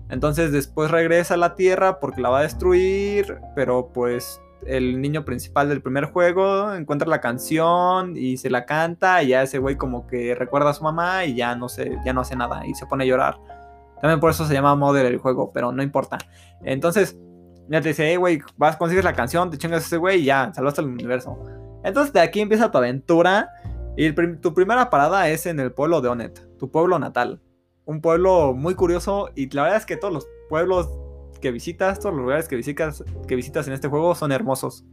Entonces 0.08 0.52
después 0.52 0.92
regresa 0.92 1.34
a 1.34 1.36
la 1.36 1.56
Tierra 1.56 1.98
porque 1.98 2.20
la 2.20 2.28
va 2.28 2.38
a 2.38 2.42
destruir, 2.42 3.38
pero 3.56 3.90
pues 3.92 4.40
el 4.66 5.00
niño 5.00 5.24
principal 5.24 5.68
del 5.68 5.82
primer 5.82 6.06
juego 6.06 6.74
encuentra 6.74 7.08
la 7.08 7.20
canción 7.20 8.16
y 8.16 8.36
se 8.36 8.50
la 8.50 8.64
canta 8.64 9.22
y 9.22 9.28
ya 9.28 9.42
ese 9.42 9.58
güey 9.58 9.76
como 9.76 10.06
que 10.06 10.34
recuerda 10.34 10.70
a 10.70 10.74
su 10.74 10.84
mamá 10.84 11.24
y 11.24 11.34
ya 11.34 11.54
no 11.56 11.68
se, 11.68 11.98
ya 12.04 12.12
no 12.12 12.20
hace 12.20 12.36
nada 12.36 12.66
y 12.66 12.74
se 12.74 12.86
pone 12.86 13.04
a 13.04 13.06
llorar. 13.06 13.38
También 14.00 14.20
por 14.20 14.30
eso 14.30 14.46
se 14.46 14.54
llama 14.54 14.74
Mother 14.74 15.06
el 15.06 15.18
juego, 15.18 15.52
pero 15.52 15.70
no 15.70 15.82
importa. 15.82 16.18
Entonces, 16.62 17.16
ya 17.68 17.80
te 17.80 17.88
dice, 17.88 18.08
hey 18.08 18.16
güey, 18.16 18.40
vas, 18.56 18.76
consigues 18.76 19.04
la 19.04 19.12
canción, 19.12 19.50
te 19.50 19.58
chingas 19.58 19.84
a 19.84 19.86
ese 19.86 19.96
güey 19.96 20.20
y 20.20 20.24
ya, 20.24 20.52
salvaste 20.52 20.80
el 20.80 20.88
universo. 20.88 21.38
Entonces 21.84 22.12
de 22.12 22.20
aquí 22.20 22.40
empieza 22.40 22.70
tu 22.70 22.78
aventura 22.78 23.50
y 23.96 24.12
tu 24.12 24.54
primera 24.54 24.90
parada 24.90 25.28
es 25.28 25.46
en 25.46 25.60
el 25.60 25.72
pueblo 25.72 26.00
de 26.00 26.08
Onet, 26.08 26.58
tu 26.58 26.70
pueblo 26.70 26.98
natal. 26.98 27.40
Un 27.84 28.00
pueblo 28.00 28.54
muy 28.54 28.74
curioso 28.74 29.30
y 29.34 29.50
la 29.50 29.62
verdad 29.64 29.78
es 29.78 29.86
que 29.86 29.96
todos 29.96 30.14
los 30.14 30.28
pueblos 30.48 30.88
que 31.42 31.50
visitas, 31.50 32.00
todos 32.00 32.14
los 32.14 32.22
lugares 32.22 32.48
que 32.48 32.56
visitas, 32.56 33.04
que 33.28 33.36
visitas 33.36 33.68
en 33.68 33.74
este 33.74 33.88
juego 33.88 34.14
son 34.14 34.32
hermosos. 34.32 34.86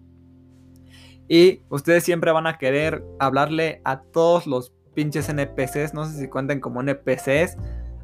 Y 1.29 1.61
ustedes 1.69 2.03
siempre 2.03 2.31
van 2.33 2.47
a 2.47 2.57
querer 2.57 3.05
hablarle 3.19 3.81
a 3.85 4.01
todos 4.01 4.47
los 4.47 4.73
pinches 4.93 5.29
NPCs, 5.29 5.93
no 5.93 6.03
sé 6.05 6.19
si 6.19 6.27
cuentan 6.27 6.59
como 6.59 6.81
NPCs, 6.81 7.55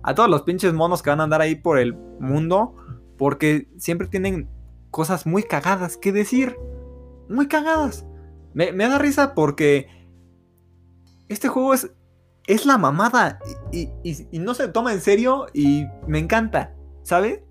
a 0.03 0.15
todos 0.15 0.29
los 0.29 0.43
pinches 0.43 0.71
monos 0.73 1.01
que 1.01 1.09
van 1.09 1.19
a 1.19 1.23
andar 1.23 1.41
ahí 1.41 1.55
por 1.55 1.79
el 1.79 1.95
mundo, 2.19 2.75
porque 3.17 3.67
siempre 3.77 4.07
tienen 4.07 4.47
cosas 4.91 5.25
muy 5.25 5.43
cagadas 5.43 5.97
que 5.97 6.13
decir. 6.13 6.55
Muy 7.27 7.47
cagadas. 7.47 8.05
Me, 8.53 8.71
da 8.71 8.99
risa 8.99 9.33
porque 9.33 9.87
este 11.27 11.47
juego 11.47 11.73
es, 11.73 11.91
es 12.45 12.67
la 12.67 12.77
mamada 12.77 13.39
y 13.73 13.89
no 14.39 14.53
se 14.53 14.67
toma 14.67 14.93
en 14.93 15.01
serio 15.01 15.47
y 15.53 15.85
me 16.07 16.19
encanta, 16.19 16.75
¿sabes? 17.01 17.41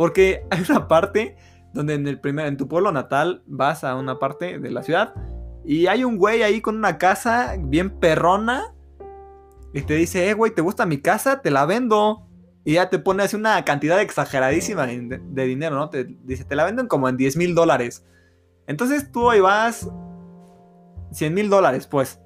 Porque 0.00 0.46
hay 0.50 0.64
una 0.70 0.88
parte 0.88 1.36
donde 1.74 1.92
en 1.92 2.08
el 2.08 2.18
primer, 2.18 2.46
en 2.46 2.56
tu 2.56 2.68
pueblo 2.68 2.90
natal 2.90 3.42
vas 3.44 3.84
a 3.84 3.96
una 3.96 4.18
parte 4.18 4.58
de 4.58 4.70
la 4.70 4.82
ciudad 4.82 5.12
y 5.62 5.88
hay 5.88 6.04
un 6.04 6.16
güey 6.16 6.42
ahí 6.42 6.62
con 6.62 6.74
una 6.78 6.96
casa 6.96 7.54
bien 7.58 7.90
perrona 7.90 8.74
y 9.74 9.82
te 9.82 9.96
dice, 9.96 10.30
eh, 10.30 10.32
güey, 10.32 10.54
¿te 10.54 10.62
gusta 10.62 10.86
mi 10.86 11.02
casa? 11.02 11.42
Te 11.42 11.50
la 11.50 11.66
vendo. 11.66 12.26
Y 12.64 12.74
ya 12.74 12.88
te 12.88 12.98
pone 12.98 13.24
así 13.24 13.36
una 13.36 13.62
cantidad 13.66 14.00
exageradísima 14.00 14.86
de, 14.86 15.44
dinero, 15.44 15.76
¿no? 15.76 15.90
Te 15.90 16.04
dice, 16.04 16.44
te 16.44 16.56
la 16.56 16.64
venden 16.64 16.86
como 16.86 17.06
en 17.06 17.18
10 17.18 17.36
mil 17.36 17.54
dólares. 17.54 18.02
Entonces 18.66 19.12
tú 19.12 19.28
ahí 19.28 19.40
vas 19.40 19.86
100 21.12 21.34
mil 21.34 21.50
dólares, 21.50 21.86
pues. 21.86 22.18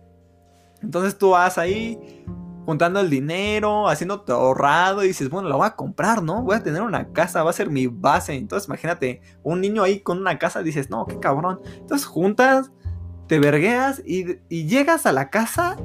Entonces 0.80 1.18
tú 1.18 1.30
vas 1.30 1.58
ahí, 1.58 2.24
juntando 2.64 3.00
el 3.00 3.10
dinero, 3.10 3.88
haciéndote 3.88 4.32
ahorrado 4.32 5.04
y 5.04 5.08
dices, 5.08 5.28
bueno, 5.28 5.48
la 5.48 5.56
voy 5.56 5.66
a 5.66 5.76
comprar, 5.76 6.22
¿no? 6.22 6.42
Voy 6.42 6.56
a 6.56 6.62
tener 6.62 6.82
una 6.82 7.12
casa, 7.12 7.42
va 7.42 7.50
a 7.50 7.54
ser 7.54 7.70
mi 7.70 7.86
base. 7.86 8.34
Entonces 8.34 8.68
imagínate, 8.68 9.20
un 9.42 9.60
niño 9.60 9.82
ahí 9.82 10.00
con 10.00 10.18
una 10.18 10.38
casa, 10.38 10.62
dices, 10.62 10.90
no, 10.90 11.06
qué 11.06 11.18
cabrón. 11.18 11.60
Entonces 11.78 12.06
juntas, 12.06 12.70
te 13.26 13.38
vergueas 13.38 14.02
y, 14.04 14.38
llegas 14.48 15.06
a 15.06 15.12
la 15.12 15.30
casa 15.30 15.76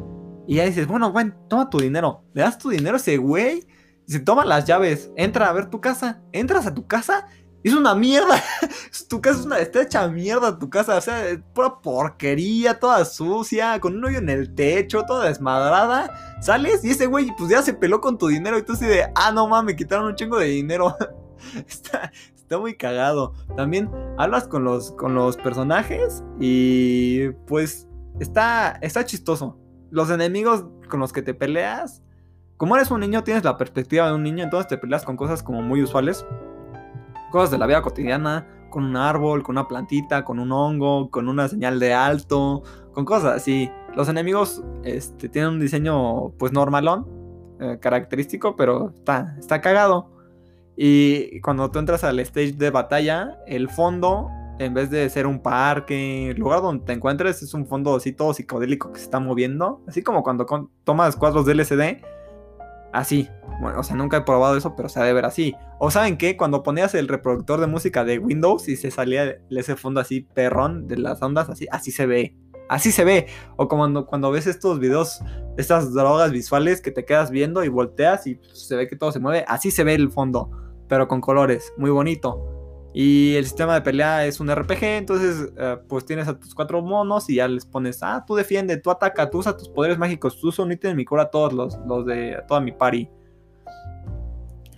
y 0.47 0.55
ya 0.55 0.65
dices, 0.65 0.87
bueno, 0.87 1.11
bueno, 1.11 1.35
toma 1.47 1.69
tu 1.69 1.79
dinero. 1.79 2.23
Le 2.33 2.41
das 2.41 2.57
tu 2.57 2.69
dinero 2.69 2.95
a 2.95 2.99
ese 2.99 3.17
güey, 3.17 3.67
se 4.07 4.19
toma 4.19 4.45
las 4.45 4.65
llaves, 4.65 5.11
entra 5.15 5.49
a 5.49 5.53
ver 5.53 5.69
tu 5.69 5.81
casa, 5.81 6.21
entras 6.31 6.65
a 6.65 6.73
tu 6.73 6.87
casa 6.87 7.27
es 7.63 7.73
una 7.73 7.95
mierda. 7.95 8.41
tu 9.09 9.21
casa 9.21 9.39
es 9.39 9.45
una. 9.45 9.59
Está 9.59 9.81
hecha 9.81 10.07
mierda 10.07 10.57
tu 10.57 10.69
casa. 10.69 10.97
O 10.97 11.01
sea, 11.01 11.23
pura 11.53 11.81
porquería, 11.81 12.79
toda 12.79 13.03
sucia, 13.05 13.79
con 13.79 13.97
un 13.97 14.05
hoyo 14.05 14.19
en 14.19 14.29
el 14.29 14.55
techo, 14.55 15.03
toda 15.03 15.25
desmadrada. 15.27 16.39
Sales 16.41 16.83
y 16.83 16.91
ese 16.91 17.07
güey, 17.07 17.33
pues 17.37 17.49
ya 17.49 17.61
se 17.61 17.73
peló 17.73 17.99
con 18.01 18.17
tu 18.17 18.27
dinero. 18.27 18.57
Y 18.57 18.63
tú 18.63 18.73
así 18.73 18.85
de, 18.85 19.11
ah, 19.15 19.31
no 19.31 19.47
mames, 19.47 19.73
me 19.73 19.75
quitaron 19.75 20.05
un 20.05 20.15
chingo 20.15 20.37
de 20.37 20.47
dinero. 20.47 20.95
está, 21.67 22.11
está 22.35 22.57
muy 22.57 22.75
cagado. 22.75 23.33
También 23.57 23.89
hablas 24.17 24.47
con 24.47 24.63
los, 24.63 24.91
con 24.91 25.13
los 25.13 25.35
personajes 25.37 26.23
y 26.39 27.29
pues 27.47 27.87
está, 28.19 28.79
está 28.81 29.03
chistoso. 29.05 29.57
Los 29.91 30.09
enemigos 30.11 30.65
con 30.89 30.99
los 30.99 31.11
que 31.11 31.21
te 31.21 31.33
peleas. 31.33 32.03
Como 32.57 32.75
eres 32.75 32.91
un 32.91 32.99
niño, 32.99 33.23
tienes 33.23 33.45
la 33.45 33.57
perspectiva 33.57 34.07
de 34.07 34.15
un 34.15 34.23
niño, 34.23 34.43
entonces 34.43 34.67
te 34.67 34.77
peleas 34.77 35.05
con 35.05 35.15
cosas 35.15 35.41
como 35.41 35.61
muy 35.61 35.81
usuales 35.81 36.25
cosas 37.29 37.51
de 37.51 37.57
la 37.57 37.67
vida 37.67 37.81
cotidiana, 37.81 38.47
con 38.69 38.83
un 38.83 38.95
árbol, 38.95 39.43
con 39.43 39.57
una 39.57 39.67
plantita, 39.67 40.23
con 40.23 40.39
un 40.39 40.51
hongo, 40.51 41.09
con 41.09 41.27
una 41.27 41.47
señal 41.47 41.79
de 41.79 41.93
alto, 41.93 42.63
con 42.93 43.05
cosas 43.05 43.35
así. 43.35 43.71
Los 43.95 44.09
enemigos 44.09 44.63
este, 44.83 45.29
tienen 45.29 45.51
un 45.51 45.59
diseño 45.59 46.29
pues 46.37 46.51
normalón, 46.51 47.07
eh, 47.59 47.77
característico, 47.81 48.55
pero 48.55 48.91
está, 48.95 49.35
está 49.39 49.61
cagado. 49.61 50.11
Y 50.77 51.41
cuando 51.41 51.69
tú 51.71 51.79
entras 51.79 52.03
al 52.03 52.19
stage 52.19 52.53
de 52.53 52.69
batalla, 52.69 53.37
el 53.47 53.69
fondo, 53.69 54.29
en 54.59 54.73
vez 54.73 54.89
de 54.89 55.09
ser 55.09 55.27
un 55.27 55.41
parque, 55.41 56.29
el 56.31 56.37
lugar 56.37 56.61
donde 56.61 56.85
te 56.85 56.93
encuentres, 56.93 57.41
es 57.41 57.53
un 57.53 57.67
fondo 57.67 57.95
así 57.95 58.13
todo 58.13 58.33
psicodélico 58.33 58.91
que 58.93 58.99
se 58.99 59.05
está 59.05 59.19
moviendo. 59.19 59.81
Así 59.87 60.03
como 60.03 60.23
cuando 60.23 60.45
tomas 60.85 61.15
cuadros 61.17 61.45
de 61.45 61.53
LCD 61.53 62.01
así. 62.93 63.29
Bueno, 63.61 63.79
o 63.79 63.83
sea, 63.83 63.95
nunca 63.95 64.17
he 64.17 64.21
probado 64.21 64.55
eso, 64.55 64.75
pero 64.75 64.89
se 64.89 64.99
ha 64.99 65.03
de 65.03 65.13
ver 65.13 65.25
así. 65.25 65.55
O 65.79 65.91
saben 65.91 66.17
qué, 66.17 66.37
cuando 66.37 66.63
ponías 66.63 66.95
el 66.95 67.07
reproductor 67.07 67.59
de 67.59 67.67
música 67.67 68.03
de 68.03 68.19
Windows 68.19 68.67
y 68.69 68.75
se 68.75 68.91
salía 68.91 69.37
ese 69.49 69.75
fondo 69.75 69.99
así 69.99 70.21
perrón 70.21 70.87
de 70.87 70.97
las 70.97 71.21
ondas, 71.21 71.49
así, 71.49 71.67
así 71.71 71.91
se 71.91 72.05
ve. 72.05 72.35
Así 72.69 72.91
se 72.91 73.03
ve. 73.03 73.27
O 73.57 73.67
como 73.67 74.05
cuando, 74.05 74.31
ves 74.31 74.47
estos 74.47 74.79
videos, 74.79 75.21
estas 75.57 75.93
drogas 75.93 76.31
visuales 76.31 76.81
que 76.81 76.91
te 76.91 77.03
quedas 77.03 77.31
viendo 77.31 77.63
y 77.63 77.67
volteas 77.67 78.27
y 78.27 78.39
se 78.53 78.75
ve 78.75 78.87
que 78.87 78.95
todo 78.95 79.11
se 79.11 79.19
mueve, 79.19 79.43
así 79.47 79.71
se 79.71 79.83
ve 79.83 79.95
el 79.95 80.11
fondo, 80.11 80.51
pero 80.87 81.07
con 81.07 81.19
colores, 81.19 81.73
muy 81.77 81.89
bonito. 81.89 82.58
Y 82.93 83.35
el 83.35 83.43
sistema 83.43 83.75
de 83.75 83.81
pelea 83.81 84.25
es 84.25 84.39
un 84.39 84.53
RPG, 84.53 84.83
entonces 84.83 85.51
eh, 85.57 85.77
pues 85.87 86.05
tienes 86.05 86.27
a 86.27 86.39
tus 86.39 86.55
cuatro 86.55 86.81
monos 86.81 87.29
y 87.29 87.35
ya 87.35 87.47
les 87.47 87.65
pones, 87.65 88.01
ah, 88.01 88.23
tú 88.25 88.35
defiende, 88.35 88.77
tú 88.77 88.89
ataca, 88.89 89.29
tú 89.29 89.39
usa 89.39 89.55
tus 89.55 89.69
poderes 89.69 89.99
mágicos, 89.99 90.39
tú 90.39 90.47
usa 90.47 90.65
un 90.65 90.71
ítem 90.71 90.95
mi 90.95 91.05
cura 91.05 91.29
todos 91.29 91.53
los, 91.53 91.77
los 91.87 92.05
de 92.05 92.41
toda 92.47 92.61
mi 92.61 92.71
party. 92.71 93.07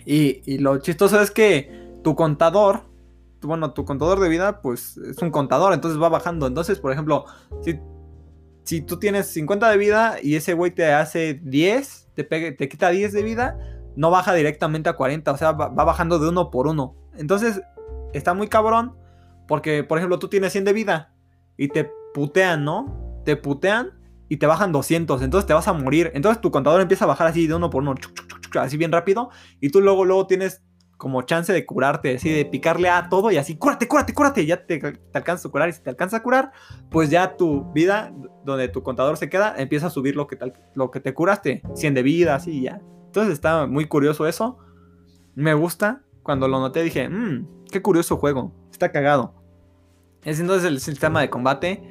Y, 0.04 0.58
lo 0.58 0.78
chistoso 0.78 1.20
es 1.20 1.30
que 1.30 1.98
tu 2.02 2.14
contador, 2.14 2.82
bueno, 3.40 3.72
tu 3.72 3.84
contador 3.84 4.20
de 4.20 4.28
vida 4.28 4.60
pues 4.60 4.98
es 4.98 5.18
un 5.18 5.30
contador, 5.30 5.72
entonces 5.72 6.00
va 6.00 6.08
bajando. 6.08 6.46
Entonces, 6.46 6.78
por 6.80 6.92
ejemplo, 6.92 7.24
si, 7.62 7.78
si 8.64 8.82
tú 8.82 8.98
tienes 8.98 9.28
50 9.28 9.70
de 9.70 9.76
vida 9.78 10.16
y 10.22 10.36
ese 10.36 10.52
güey 10.52 10.72
te 10.72 10.92
hace 10.92 11.40
10, 11.42 12.08
te, 12.14 12.24
te 12.24 12.68
quita 12.68 12.90
10 12.90 13.12
de 13.12 13.22
vida, 13.22 13.58
no 13.96 14.10
baja 14.10 14.34
directamente 14.34 14.90
a 14.90 14.96
40, 14.96 15.32
o 15.32 15.36
sea, 15.36 15.52
va 15.52 15.68
bajando 15.68 16.18
de 16.18 16.28
uno 16.28 16.50
por 16.50 16.66
uno. 16.66 16.94
Entonces, 17.16 17.62
está 18.12 18.34
muy 18.34 18.48
cabrón 18.48 18.96
porque, 19.48 19.84
por 19.84 19.98
ejemplo, 19.98 20.18
tú 20.18 20.28
tienes 20.28 20.52
100 20.52 20.64
de 20.64 20.72
vida 20.72 21.14
y 21.56 21.68
te 21.68 21.90
putean, 22.14 22.64
¿no? 22.64 23.20
Te 23.24 23.36
putean 23.36 23.98
y 24.28 24.38
te 24.38 24.46
bajan 24.46 24.72
200, 24.72 25.20
entonces 25.22 25.46
te 25.46 25.54
vas 25.54 25.68
a 25.68 25.72
morir. 25.72 26.10
Entonces 26.14 26.40
tu 26.40 26.50
contador 26.50 26.80
empieza 26.80 27.04
a 27.04 27.08
bajar 27.08 27.26
así 27.26 27.46
de 27.46 27.54
uno 27.54 27.68
por 27.70 27.82
uno, 27.82 27.94
así 28.58 28.76
bien 28.76 28.92
rápido, 28.92 29.30
y 29.60 29.70
tú 29.70 29.80
luego, 29.80 30.04
luego 30.04 30.26
tienes 30.26 30.62
como 31.02 31.22
chance 31.22 31.52
de 31.52 31.66
curarte, 31.66 32.14
así 32.14 32.30
de 32.30 32.44
picarle 32.44 32.88
a 32.88 33.08
todo 33.08 33.32
y 33.32 33.36
así, 33.36 33.56
cúrate, 33.56 33.88
cúrate, 33.88 34.14
cúrate, 34.14 34.42
y 34.42 34.46
ya 34.46 34.64
te, 34.64 34.78
te 34.78 35.18
alcanzas 35.18 35.46
a 35.46 35.48
curar. 35.50 35.68
Y 35.68 35.72
si 35.72 35.82
te 35.82 35.90
alcanza 35.90 36.18
a 36.18 36.22
curar, 36.22 36.52
pues 36.90 37.10
ya 37.10 37.36
tu 37.36 37.72
vida, 37.72 38.14
donde 38.44 38.68
tu 38.68 38.84
contador 38.84 39.16
se 39.16 39.28
queda, 39.28 39.54
empieza 39.58 39.88
a 39.88 39.90
subir 39.90 40.14
lo 40.14 40.28
que, 40.28 40.38
lo 40.76 40.92
que 40.92 41.00
te 41.00 41.12
curaste, 41.12 41.62
100 41.74 41.94
de 41.94 42.02
vida, 42.04 42.36
así 42.36 42.62
ya. 42.62 42.80
Entonces 43.06 43.32
está 43.32 43.66
muy 43.66 43.86
curioso 43.86 44.28
eso. 44.28 44.58
Me 45.34 45.54
gusta. 45.54 46.02
Cuando 46.22 46.48
lo 46.48 46.60
noté 46.60 46.82
dije, 46.82 47.08
mmm, 47.08 47.46
qué 47.70 47.82
curioso 47.82 48.16
juego. 48.16 48.52
Está 48.70 48.92
cagado. 48.92 49.34
Es 50.24 50.38
entonces 50.40 50.68
el 50.68 50.80
sistema 50.80 51.20
de 51.20 51.30
combate. 51.30 51.82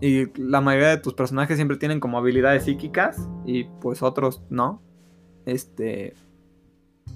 y 0.00 0.40
la 0.40 0.60
mayoría 0.60 0.88
de 0.88 0.98
tus 0.98 1.14
personajes 1.14 1.56
siempre 1.56 1.76
tienen 1.76 2.00
como 2.00 2.18
habilidades 2.18 2.64
psíquicas. 2.64 3.28
Y 3.44 3.64
pues 3.64 4.02
otros 4.02 4.42
no. 4.50 4.82
Este. 5.44 6.14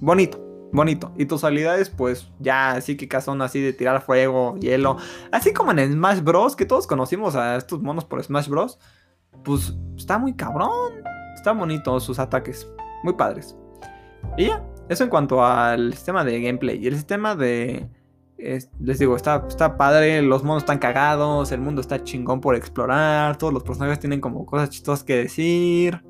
Bonito. 0.00 0.46
Bonito. 0.72 1.12
Y 1.16 1.26
tus 1.26 1.42
habilidades, 1.42 1.90
pues 1.90 2.30
ya 2.38 2.80
psíquicas 2.80 3.24
son 3.24 3.42
así 3.42 3.60
de 3.60 3.72
tirar 3.72 4.02
fuego, 4.02 4.56
hielo. 4.56 4.98
Así 5.32 5.52
como 5.52 5.72
en 5.72 5.92
Smash 5.92 6.20
Bros. 6.20 6.54
Que 6.54 6.66
todos 6.66 6.86
conocimos 6.86 7.34
a 7.34 7.56
estos 7.56 7.82
monos 7.82 8.04
por 8.04 8.22
Smash 8.22 8.48
Bros. 8.48 8.78
Pues 9.42 9.74
está 9.96 10.18
muy 10.18 10.34
cabrón. 10.34 11.02
Está 11.34 11.52
bonito 11.52 11.98
sus 11.98 12.18
ataques. 12.20 12.68
Muy 13.02 13.14
padres. 13.14 13.56
Y 14.36 14.46
ya. 14.46 14.64
Eso 14.90 15.04
en 15.04 15.08
cuanto 15.08 15.42
al 15.42 15.94
sistema 15.94 16.24
de 16.24 16.42
gameplay. 16.42 16.84
Y 16.84 16.88
el 16.88 16.96
sistema 16.96 17.34
de 17.34 17.88
les 18.80 18.98
digo, 18.98 19.16
está, 19.16 19.44
está 19.48 19.76
padre, 19.76 20.22
los 20.22 20.42
monos 20.42 20.62
están 20.62 20.78
cagados, 20.78 21.52
el 21.52 21.60
mundo 21.60 21.80
está 21.80 22.02
chingón 22.02 22.40
por 22.40 22.56
explorar, 22.56 23.36
todos 23.36 23.52
los 23.52 23.62
personajes 23.62 24.00
tienen 24.00 24.20
como 24.20 24.46
cosas 24.46 24.70
chistosas 24.70 25.04
que 25.04 25.16
decir. 25.16 26.02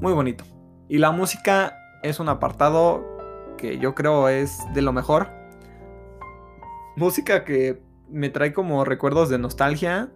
Muy 0.00 0.12
bonito. 0.12 0.44
Y 0.88 0.98
la 0.98 1.10
música 1.10 1.74
es 2.02 2.20
un 2.20 2.28
apartado 2.28 3.04
que 3.56 3.78
yo 3.78 3.94
creo 3.94 4.28
es 4.28 4.58
de 4.74 4.82
lo 4.82 4.92
mejor. 4.92 5.30
Música 6.96 7.44
que 7.44 7.82
me 8.10 8.28
trae 8.28 8.52
como 8.52 8.84
recuerdos 8.84 9.30
de 9.30 9.38
nostalgia. 9.38 10.12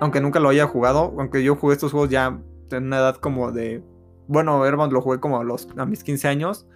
Aunque 0.00 0.20
nunca 0.20 0.40
lo 0.40 0.48
haya 0.48 0.66
jugado. 0.66 1.14
Aunque 1.18 1.44
yo 1.44 1.54
jugué 1.56 1.74
estos 1.74 1.92
juegos 1.92 2.10
ya 2.10 2.40
en 2.70 2.84
una 2.84 2.98
edad 2.98 3.16
como 3.16 3.52
de... 3.52 3.84
Bueno, 4.32 4.64
Airbound 4.64 4.94
lo 4.94 5.02
jugué 5.02 5.20
como 5.20 5.38
a 5.38 5.84
mis 5.84 6.02
15 6.02 6.26
años. 6.26 6.66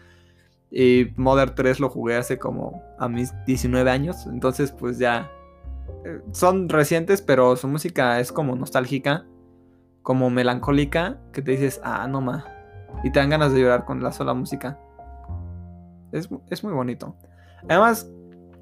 Y 0.71 1.15
Modern 1.17 1.55
3 1.55 1.81
lo 1.81 1.89
jugué 1.89 2.17
hace 2.17 2.39
como 2.39 2.83
a 2.99 3.09
mis 3.09 3.33
19 3.47 3.91
años. 3.91 4.27
Entonces, 4.27 4.73
pues 4.73 4.99
ya. 4.99 5.31
Eh, 6.05 6.21
son 6.33 6.69
recientes, 6.69 7.23
pero 7.23 7.57
su 7.57 7.67
música 7.67 8.21
es 8.21 8.31
como 8.31 8.57
nostálgica, 8.57 9.25
como 10.03 10.29
melancólica, 10.29 11.19
que 11.33 11.41
te 11.41 11.53
dices, 11.53 11.81
ah, 11.83 12.07
no 12.09 12.21
ma. 12.21 12.45
Y 13.05 13.11
te 13.11 13.21
dan 13.21 13.31
ganas 13.31 13.55
de 13.55 13.63
llorar 13.63 13.87
con 13.87 14.03
la 14.03 14.13
sola 14.13 14.35
música. 14.35 14.79
Es, 16.13 16.29
es 16.51 16.63
muy 16.63 16.75
bonito. 16.75 17.17
Además, 17.71 18.07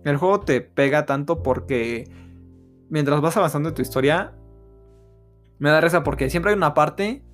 el 0.05 0.19
juego 0.19 0.39
te 0.39 0.61
pega 0.61 1.05
tanto 1.05 1.43
porque 1.43 2.09
mientras 2.91 3.21
vas 3.21 3.37
avanzando 3.37 3.71
en 3.71 3.75
tu 3.75 3.83
historia, 3.83 4.35
me 5.59 5.71
da 5.71 5.81
risa 5.81 6.05
porque 6.05 6.31
siempre 6.31 6.53
hay 6.53 6.57
una 6.57 6.75
parte 6.75 7.25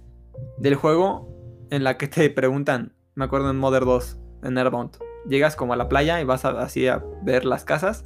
del 0.56 0.74
juego 0.76 1.29
en 1.70 1.84
la 1.84 1.96
que 1.96 2.08
te 2.08 2.28
preguntan, 2.30 2.92
me 3.14 3.24
acuerdo 3.24 3.50
en 3.50 3.58
Modern 3.58 3.86
2, 3.86 4.18
en 4.44 4.58
Airbound. 4.58 4.98
Llegas 5.28 5.56
como 5.56 5.72
a 5.72 5.76
la 5.76 5.88
playa 5.88 6.20
y 6.20 6.24
vas 6.24 6.44
así 6.44 6.86
a 6.88 7.02
ver 7.22 7.44
las 7.44 7.64
casas. 7.64 8.04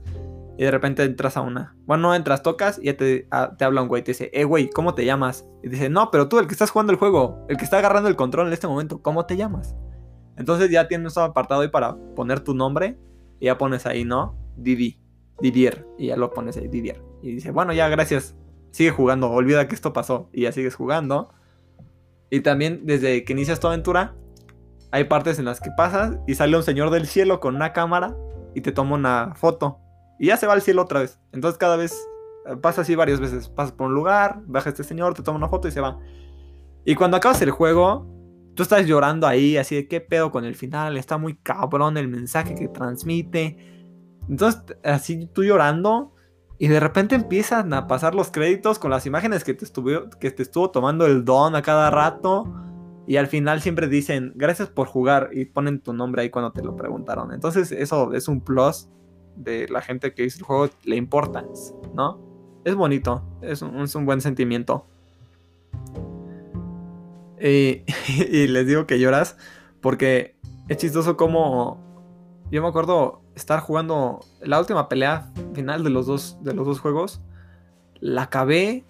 Y 0.57 0.65
de 0.65 0.71
repente 0.71 1.03
entras 1.03 1.37
a 1.37 1.41
una. 1.41 1.77
Bueno, 1.85 2.09
no 2.09 2.15
entras, 2.15 2.43
tocas 2.43 2.79
y 2.81 2.85
ya 2.85 2.97
te, 2.97 3.29
te 3.59 3.65
habla 3.65 3.83
un 3.83 3.89
güey. 3.89 4.05
Te 4.05 4.13
dice, 4.13 4.31
eh, 4.33 4.45
güey, 4.45 4.71
¿cómo 4.71 4.95
te 4.95 5.05
llamas? 5.05 5.47
Y 5.63 5.69
dice, 5.69 5.89
no, 5.89 6.11
pero 6.13 6.29
tú, 6.29 6.39
el 6.39 6.47
que 6.47 6.53
estás 6.53 6.71
jugando 6.71 6.93
el 6.93 6.99
juego, 6.99 7.45
el 7.49 7.57
que 7.57 7.65
está 7.65 7.79
agarrando 7.79 8.09
el 8.09 8.15
control 8.15 8.47
en 8.47 8.53
este 8.53 8.69
momento, 8.69 9.03
¿cómo 9.03 9.27
te 9.27 9.37
llamas? 9.37 9.75
Entonces 10.37 10.71
ya 10.71 10.87
tienes 10.87 11.17
un 11.17 11.25
apartado 11.25 11.63
ahí 11.63 11.69
para 11.69 11.97
poner 12.15 12.41
tu 12.41 12.55
nombre. 12.55 12.99
Y 13.41 13.47
ya 13.47 13.59
pones 13.59 13.85
ahí, 13.87 14.05
¿no? 14.05 14.37
Didi. 14.57 15.01
Didier. 15.41 15.87
Y 15.99 16.09
ya 16.09 16.17
lo 16.17 16.31
pones 16.31 16.57
ahí, 16.57 16.69
Didier. 16.69 17.03
Y 17.23 17.33
dice, 17.33 17.51
bueno, 17.51 17.73
ya, 17.73 17.89
gracias. 17.89 18.37
Sigue 18.71 18.91
jugando. 18.91 19.31
Olvida 19.31 19.67
que 19.67 19.75
esto 19.75 19.93
pasó. 19.93 20.29
Y 20.33 20.43
ya 20.43 20.53
sigues 20.53 20.77
jugando. 20.77 21.33
Y 22.31 22.41
también 22.41 22.83
desde 22.85 23.25
que 23.25 23.33
inicias 23.33 23.61
tu 23.61 23.67
aventura, 23.69 24.15
hay 24.91 25.05
partes 25.05 25.39
en 25.39 25.45
las 25.45 25.61
que 25.61 25.71
pasas 25.77 26.19
y 26.27 26.35
sale 26.35 26.57
un 26.57 26.63
señor 26.63 26.91
del 26.91 27.07
cielo 27.07 27.41
con 27.41 27.57
una 27.57 27.73
cámara 27.73 28.17
y 28.55 28.61
te 28.61 28.73
toma 28.73 28.95
una 28.95 29.35
foto. 29.35 29.79
Y 30.19 30.29
ya 30.29 30.37
se 30.37 30.47
va 30.47 30.53
al 30.53 30.63
cielo 30.63 30.83
otra 30.83 31.01
vez. 31.01 31.19
Entonces 31.33 31.59
cada 31.59 31.77
vez 31.77 31.93
eh, 32.47 32.57
pasa 32.57 32.83
así 32.83 32.95
varias 32.95 33.21
veces. 33.21 33.49
Pasas 33.49 33.73
por 33.73 33.89
un 33.89 33.95
lugar, 33.95 34.41
baja 34.47 34.69
este 34.69 34.85
señor, 34.85 35.15
te 35.15 35.23
toma 35.23 35.39
una 35.39 35.49
foto 35.49 35.69
y 35.69 35.73
se 35.73 35.81
va. 35.81 35.99
Y 36.85 36.95
cuando 36.95 37.17
acabas 37.17 37.43
el 37.43 37.51
juego, 37.51 38.07
tú 38.55 38.63
estás 38.63 38.87
llorando 38.87 39.27
ahí, 39.27 39.57
así 39.57 39.75
de 39.75 39.89
qué 39.89 40.01
pedo 40.01 40.31
con 40.31 40.45
el 40.45 40.55
final. 40.55 40.97
Está 40.97 41.19
muy 41.19 41.37
cabrón 41.37 41.97
el 41.97 42.09
mensaje 42.09 42.55
que 42.55 42.69
transmite. 42.69 43.57
Entonces, 44.29 44.63
así 44.85 45.27
tú 45.27 45.43
llorando. 45.43 46.14
Y 46.59 46.69
de 46.69 46.81
repente 46.81 47.15
empiezan 47.15 47.73
a 47.75 47.87
pasar 47.87 48.15
los 48.15 48.31
créditos 48.31 48.79
con 48.79 48.91
las 48.91 49.07
imágenes 49.07 49.43
que 49.43 49.55
te, 49.55 49.65
estuvo, 49.65 50.09
que 50.21 50.31
te 50.31 50.43
estuvo 50.43 50.71
tomando 50.71 51.07
el 51.07 51.25
don 51.25 51.57
a 51.57 51.63
cada 51.63 51.91
rato. 51.91 52.53
Y 53.07 53.17
al 53.17 53.27
final 53.27 53.61
siempre 53.61 53.89
dicen, 53.89 54.33
gracias 54.35 54.69
por 54.69 54.87
jugar 54.87 55.31
y 55.33 55.45
ponen 55.47 55.81
tu 55.81 55.93
nombre 55.93 56.23
ahí 56.23 56.31
cuando 56.31 56.53
te 56.53 56.63
lo 56.63 56.77
preguntaron. 56.77 57.33
Entonces 57.33 57.73
eso 57.73 58.15
es 58.15 58.29
un 58.29 58.41
plus 58.41 58.89
de 59.37 59.69
la 59.69 59.83
gente 59.83 60.15
que 60.15 60.25
hizo 60.25 60.39
el 60.39 60.45
juego, 60.45 60.71
le 60.85 60.97
importa, 60.97 61.45
¿no? 61.95 62.21
Es 62.65 62.75
bonito, 62.75 63.23
es 63.43 63.61
un, 63.61 64.07
buen 64.07 64.21
sentimiento. 64.21 64.87
Y, 67.39 67.83
y, 68.31 68.47
les 68.47 68.67
digo 68.67 68.87
que 68.87 68.99
lloras 68.99 69.37
porque 69.81 70.37
es 70.69 70.79
chistoso 70.79 71.17
como... 71.17 71.83
Yo 72.51 72.63
me 72.63 72.69
acuerdo 72.69 73.24
estar 73.35 73.61
jugando 73.61 74.21
la 74.41 74.59
última 74.59 74.89
pelea 74.89 75.31
final 75.55 75.85
de 75.85 75.91
los 75.91 76.07
dos, 76.07 76.39
de 76.43 76.55
los 76.55 76.67
dos 76.67 76.81
juegos. 76.81 77.21
La 78.01 78.23
acabé 78.23 78.85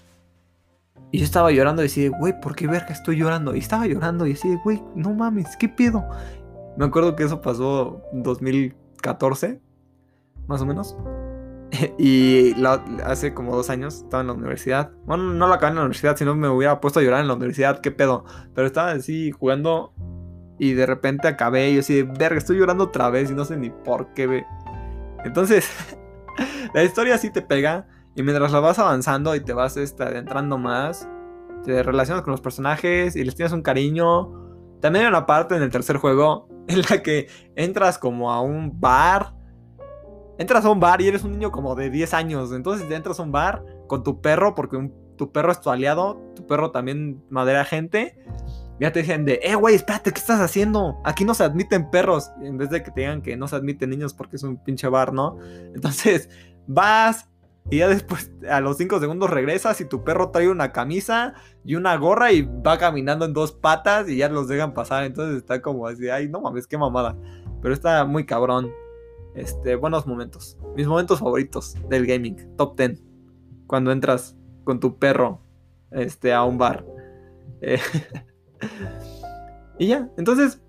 y 1.10 1.18
yo 1.18 1.24
estaba 1.24 1.52
llorando 1.52 1.82
y 1.82 1.84
decía, 1.84 2.10
güey, 2.18 2.38
¿por 2.40 2.56
qué 2.56 2.66
verga 2.66 2.88
estoy 2.88 3.16
llorando? 3.16 3.54
Y 3.54 3.58
estaba 3.58 3.86
llorando 3.86 4.26
y 4.26 4.30
decía, 4.30 4.60
güey, 4.64 4.82
no 4.94 5.12
mames, 5.12 5.56
¿qué 5.56 5.68
pedo? 5.68 6.04
Me 6.76 6.84
acuerdo 6.84 7.14
que 7.14 7.22
eso 7.22 7.40
pasó 7.40 8.02
en 8.12 8.22
2014, 8.22 9.60
más 10.48 10.60
o 10.60 10.66
menos. 10.66 10.96
y 11.98 12.52
hace 13.04 13.34
como 13.34 13.54
dos 13.54 13.70
años 13.70 14.02
estaba 14.02 14.22
en 14.22 14.26
la 14.28 14.32
universidad. 14.32 14.90
Bueno, 15.06 15.34
no 15.34 15.46
lo 15.46 15.54
acabé 15.54 15.70
en 15.70 15.76
la 15.76 15.82
universidad, 15.82 16.16
sino 16.16 16.34
me 16.34 16.48
hubiera 16.48 16.80
puesto 16.80 17.00
a 17.00 17.02
llorar 17.02 17.20
en 17.20 17.28
la 17.28 17.34
universidad, 17.34 17.80
¿qué 17.80 17.90
pedo? 17.90 18.24
Pero 18.54 18.66
estaba 18.66 18.90
así 18.92 19.30
jugando 19.30 19.92
y 20.58 20.72
de 20.74 20.86
repente 20.86 21.28
acabé 21.28 21.70
y 21.70 21.78
así, 21.78 22.02
verga, 22.02 22.38
estoy 22.38 22.58
llorando 22.58 22.84
otra 22.84 23.10
vez 23.10 23.30
y 23.30 23.34
no 23.34 23.44
sé 23.44 23.56
ni 23.56 23.70
por 23.70 24.14
qué. 24.14 24.44
Entonces, 25.24 25.68
la 26.74 26.84
historia 26.84 27.18
sí 27.18 27.30
te 27.30 27.42
pega. 27.42 27.86
Y 28.16 28.22
mientras 28.22 28.52
la 28.52 28.60
vas 28.60 28.78
avanzando 28.78 29.34
y 29.34 29.40
te 29.40 29.52
vas 29.52 29.76
este, 29.76 30.04
adentrando 30.04 30.56
más, 30.56 31.08
te 31.64 31.82
relacionas 31.82 32.22
con 32.22 32.30
los 32.30 32.40
personajes 32.40 33.16
y 33.16 33.24
les 33.24 33.34
tienes 33.34 33.52
un 33.52 33.62
cariño. 33.62 34.30
También 34.80 35.04
hay 35.04 35.08
una 35.08 35.26
parte 35.26 35.56
en 35.56 35.62
el 35.62 35.70
tercer 35.70 35.96
juego 35.96 36.48
en 36.68 36.82
la 36.82 37.02
que 37.02 37.28
entras 37.56 37.98
como 37.98 38.32
a 38.32 38.40
un 38.40 38.80
bar. 38.80 39.34
Entras 40.38 40.64
a 40.64 40.70
un 40.70 40.78
bar 40.80 41.00
y 41.00 41.08
eres 41.08 41.24
un 41.24 41.32
niño 41.32 41.50
como 41.50 41.74
de 41.74 41.90
10 41.90 42.14
años. 42.14 42.52
Entonces 42.52 42.88
entras 42.88 43.18
a 43.18 43.22
un 43.24 43.32
bar 43.32 43.64
con 43.88 44.04
tu 44.04 44.20
perro, 44.20 44.54
porque 44.54 44.90
tu 45.16 45.32
perro 45.32 45.50
es 45.50 45.60
tu 45.60 45.70
aliado. 45.70 46.20
Tu 46.36 46.46
perro 46.46 46.70
también 46.70 47.24
madera 47.30 47.64
gente. 47.64 48.16
Ya 48.80 48.92
te 48.92 49.00
dicen 49.00 49.24
de, 49.24 49.40
eh, 49.42 49.54
güey, 49.54 49.76
espérate, 49.76 50.12
¿qué 50.12 50.18
estás 50.18 50.40
haciendo? 50.40 51.00
Aquí 51.04 51.24
no 51.24 51.34
se 51.34 51.44
admiten 51.44 51.90
perros. 51.90 52.32
En 52.42 52.58
vez 52.58 52.70
de 52.70 52.82
que 52.82 52.90
te 52.90 53.02
digan 53.02 53.22
que 53.22 53.36
no 53.36 53.46
se 53.46 53.56
admiten 53.56 53.90
niños 53.90 54.14
porque 54.14 54.36
es 54.36 54.42
un 54.42 54.56
pinche 54.56 54.88
bar, 54.88 55.12
¿no? 55.12 55.38
Entonces 55.74 56.28
vas, 56.66 57.28
y 57.70 57.78
ya 57.78 57.88
después, 57.88 58.32
a 58.50 58.60
los 58.60 58.76
5 58.76 58.98
segundos 59.00 59.30
regresas 59.30 59.80
y 59.80 59.84
tu 59.84 60.02
perro 60.02 60.30
trae 60.30 60.48
una 60.48 60.72
camisa 60.72 61.34
y 61.64 61.76
una 61.76 61.96
gorra 61.96 62.32
y 62.32 62.42
va 62.42 62.78
caminando 62.78 63.24
en 63.24 63.32
dos 63.32 63.52
patas 63.52 64.08
y 64.08 64.16
ya 64.16 64.28
los 64.28 64.48
dejan 64.48 64.74
pasar. 64.74 65.04
Entonces 65.04 65.36
está 65.36 65.62
como 65.62 65.86
así, 65.86 66.08
ay, 66.08 66.28
no 66.28 66.40
mames, 66.40 66.66
qué 66.66 66.76
mamada. 66.76 67.16
Pero 67.62 67.72
está 67.72 68.04
muy 68.04 68.26
cabrón. 68.26 68.70
Este, 69.34 69.76
buenos 69.76 70.06
momentos. 70.06 70.58
Mis 70.76 70.86
momentos 70.86 71.20
favoritos 71.20 71.76
del 71.88 72.06
gaming. 72.06 72.56
Top 72.56 72.76
10. 72.76 73.02
Cuando 73.66 73.92
entras 73.92 74.36
con 74.64 74.80
tu 74.80 74.98
perro 74.98 75.40
este, 75.90 76.32
a 76.32 76.44
un 76.44 76.58
bar. 76.58 76.84
Eh, 77.60 77.78
y 79.78 79.88
ya, 79.88 80.08
entonces, 80.16 80.62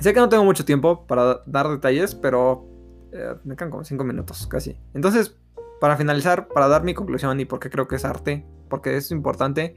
sé 0.00 0.14
que 0.14 0.20
no 0.20 0.28
tengo 0.28 0.44
mucho 0.44 0.64
tiempo 0.64 1.06
para 1.06 1.42
dar 1.46 1.68
detalles, 1.68 2.14
pero 2.14 2.66
eh, 3.12 3.34
me 3.44 3.56
quedan 3.56 3.70
como 3.70 3.84
5 3.84 4.02
minutos 4.04 4.46
casi. 4.46 4.76
Entonces, 4.92 5.36
para 5.80 5.96
finalizar, 5.96 6.48
para 6.48 6.68
dar 6.68 6.82
mi 6.82 6.94
conclusión 6.94 7.38
y 7.40 7.44
por 7.44 7.60
qué 7.60 7.70
creo 7.70 7.86
que 7.86 7.96
es 7.96 8.04
arte, 8.04 8.46
porque 8.68 8.96
es 8.96 9.10
importante. 9.10 9.76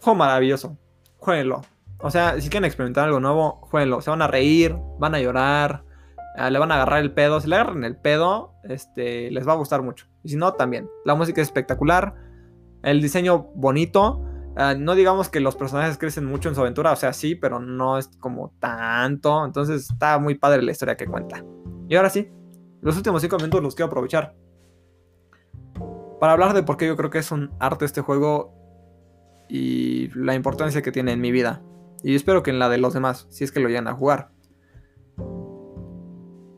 Juego 0.00 0.16
maravilloso. 0.16 0.76
Jueguenlo. 1.16 1.62
O 2.00 2.10
sea, 2.10 2.40
si 2.40 2.48
quieren 2.48 2.66
experimentar 2.66 3.06
algo 3.06 3.20
nuevo, 3.20 3.58
jueguenlo. 3.62 4.00
Se 4.00 4.10
van 4.10 4.22
a 4.22 4.28
reír, 4.28 4.76
van 4.98 5.14
a 5.14 5.20
llorar. 5.20 5.84
ah, 6.36 6.50
le 6.50 6.58
van 6.58 6.70
a 6.70 6.76
agarrar 6.76 7.00
el 7.00 7.12
pedo. 7.12 7.40
Si 7.40 7.48
le 7.48 7.56
agarran 7.56 7.84
el 7.84 7.96
pedo, 7.96 8.54
este, 8.64 9.30
les 9.30 9.48
va 9.48 9.52
a 9.52 9.56
gustar 9.56 9.82
mucho. 9.82 10.06
Y 10.22 10.28
si 10.28 10.36
no, 10.36 10.52
también. 10.52 10.88
La 11.04 11.14
música 11.14 11.40
es 11.40 11.48
espectacular. 11.48 12.14
El 12.82 13.02
diseño 13.02 13.48
bonito. 13.54 14.24
Ah, 14.58 14.74
no 14.76 14.94
digamos 14.94 15.28
que 15.28 15.40
los 15.40 15.54
personajes 15.56 15.98
crecen 15.98 16.24
mucho 16.24 16.48
en 16.48 16.56
su 16.56 16.60
aventura, 16.60 16.92
o 16.92 16.96
sea, 16.96 17.12
sí, 17.12 17.36
pero 17.36 17.60
no 17.60 17.96
es 17.96 18.08
como 18.18 18.52
tanto. 18.58 19.44
Entonces 19.44 19.88
está 19.90 20.18
muy 20.18 20.34
padre 20.34 20.62
la 20.62 20.72
historia 20.72 20.96
que 20.96 21.06
cuenta. 21.06 21.44
Y 21.88 21.94
ahora 21.94 22.10
sí, 22.10 22.28
los 22.82 22.96
últimos 22.96 23.22
5 23.22 23.36
minutos 23.36 23.62
los 23.62 23.74
quiero 23.74 23.86
aprovechar 23.86 24.34
para 26.18 26.32
hablar 26.32 26.54
de 26.54 26.62
por 26.62 26.76
qué 26.76 26.86
yo 26.86 26.96
creo 26.96 27.10
que 27.10 27.18
es 27.18 27.30
un 27.30 27.50
arte 27.58 27.84
este 27.84 28.00
juego 28.00 28.54
y 29.48 30.08
la 30.14 30.34
importancia 30.34 30.82
que 30.82 30.92
tiene 30.92 31.12
en 31.12 31.20
mi 31.20 31.30
vida. 31.30 31.62
Y 32.02 32.14
espero 32.14 32.42
que 32.42 32.50
en 32.50 32.58
la 32.58 32.68
de 32.68 32.78
los 32.78 32.94
demás, 32.94 33.26
si 33.30 33.44
es 33.44 33.52
que 33.52 33.60
lo 33.60 33.68
llegan 33.68 33.88
a 33.88 33.94
jugar. 33.94 34.30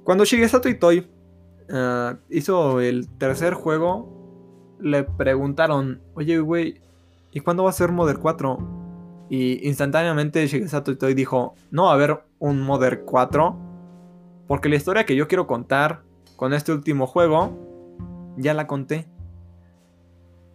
Cuando 0.05 0.25
Shigesato 0.25 0.69
Itoi 0.69 1.11
uh, 1.71 2.17
hizo 2.29 2.81
el 2.81 3.09
tercer 3.17 3.55
juego, 3.55 4.77
le 4.81 5.05
preguntaron, 5.05 6.03
oye, 6.15 6.39
güey, 6.41 6.83
¿y 7.33 7.41
cuándo 7.41 7.65
va 7.65 7.71
a 7.71 7.75
ser 7.75 7.93
Modern 7.93 8.21
4? 8.21 8.59
Y 9.29 9.67
instantáneamente 9.69 10.47
Shigesato 10.47 10.91
Itoi 10.91 11.15
dijo, 11.15 11.55
no 11.71 11.85
va 11.85 11.91
a 11.91 11.95
haber 11.95 12.25
un 12.39 12.63
Modern 12.63 13.03
4, 13.05 13.57
porque 14.49 14.69
la 14.69 14.77
historia 14.77 15.07
que 15.07 15.15
yo 15.15 15.29
quiero 15.29 15.47
contar 15.47 16.03
con 16.37 16.53
este 16.53 16.73
último 16.73 17.07
juego, 17.07 17.57
ya 18.37 18.55
la 18.55 18.67
conté. 18.67 19.07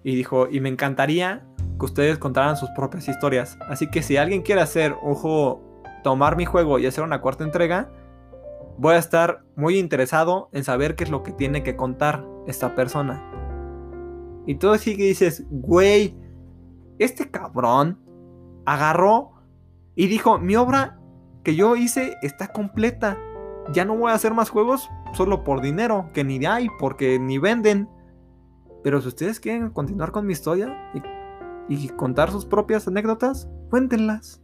Y 0.04 0.16
dijo, 0.16 0.48
y 0.52 0.60
me 0.60 0.70
encantaría 0.70 1.46
que 1.80 1.86
ustedes 1.86 2.18
contaran 2.18 2.58
sus 2.58 2.70
propias 2.72 3.08
historias. 3.08 3.58
Así 3.70 3.90
que 3.90 4.02
si 4.02 4.18
alguien 4.18 4.42
quiere 4.42 4.62
hacer 4.62 4.94
juego, 4.94 5.62
tomar 6.04 6.36
mi 6.38 6.46
juego 6.46 6.78
y 6.80 6.86
hacer 6.86 7.04
una 7.04 7.22
cuarta 7.22 7.44
entrega, 7.44 7.90
voy 8.78 8.96
a 8.96 9.00
estar 9.00 9.44
muy 9.56 9.78
interesado 9.78 10.50
en 10.52 10.64
saber 10.64 10.96
qué 10.96 11.06
es 11.06 11.10
lo 11.10 11.24
que 11.24 11.32
tiene 11.32 11.64
que 11.64 11.76
contar 11.76 12.26
esta 12.48 12.76
persona. 12.76 13.24
Y 14.46 14.56
todo 14.56 14.74
así 14.74 14.96
que 14.96 15.04
dices, 15.04 15.46
güey, 15.50 16.16
este 17.00 17.30
cabrón 17.30 18.00
agarró 18.66 19.32
y 19.96 20.08
dijo, 20.08 20.40
mi 20.40 20.56
obra 20.56 21.00
que 21.44 21.56
yo 21.56 21.76
hice 21.76 22.18
está 22.22 22.48
completa. 22.48 23.18
Ya 23.72 23.86
no 23.86 23.96
voy 23.96 24.12
a 24.12 24.16
hacer 24.16 24.34
más 24.34 24.50
juegos 24.50 24.90
solo 25.14 25.44
por 25.44 25.62
dinero, 25.62 26.10
que 26.14 26.24
ni 26.24 26.44
hay, 26.46 26.68
porque 26.80 27.20
ni 27.20 27.38
venden. 27.38 27.90
Pero 28.84 29.02
si 29.02 29.08
ustedes 29.08 29.40
quieren 29.40 29.70
continuar 29.70 30.12
con 30.12 30.26
mi 30.26 30.34
historia 30.34 30.92
y 31.70 31.88
contar 31.90 32.32
sus 32.32 32.46
propias 32.46 32.88
anécdotas, 32.88 33.48
cuéntenlas. 33.70 34.42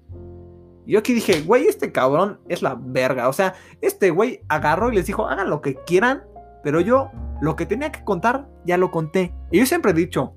Yo 0.88 1.00
aquí 1.00 1.14
dije, 1.14 1.42
güey, 1.42 1.68
este 1.68 1.92
cabrón 1.92 2.40
es 2.50 2.62
la 2.62 2.76
verga. 2.80 3.30
O 3.30 3.34
sea, 3.34 3.54
este 3.82 4.10
güey 4.10 4.42
agarró 4.50 4.92
y 4.92 4.96
les 4.96 5.06
dijo, 5.06 5.28
hagan 5.28 5.50
lo 5.50 5.62
que 5.62 5.76
quieran, 5.76 6.24
pero 6.64 6.82
yo 6.82 7.12
lo 7.42 7.56
que 7.56 7.66
tenía 7.66 7.92
que 7.92 8.04
contar 8.04 8.50
ya 8.66 8.78
lo 8.78 8.92
conté. 8.92 9.34
Y 9.52 9.60
yo 9.60 9.66
siempre 9.66 9.92
he 9.92 9.96
dicho, 9.96 10.36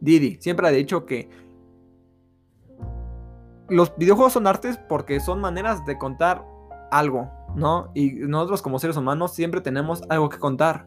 Didi, 0.00 0.38
siempre 0.40 0.66
ha 0.68 0.70
dicho 0.70 1.06
que 1.06 1.28
los 3.68 3.94
videojuegos 3.96 4.32
son 4.32 4.46
artes 4.46 4.78
porque 4.88 5.20
son 5.20 5.40
maneras 5.40 5.84
de 5.84 5.98
contar 5.98 6.44
algo, 6.90 7.30
¿no? 7.54 7.90
Y 7.94 8.12
nosotros 8.12 8.62
como 8.62 8.78
seres 8.78 8.96
humanos 8.96 9.34
siempre 9.34 9.60
tenemos 9.60 10.02
algo 10.08 10.28
que 10.28 10.38
contar. 10.38 10.86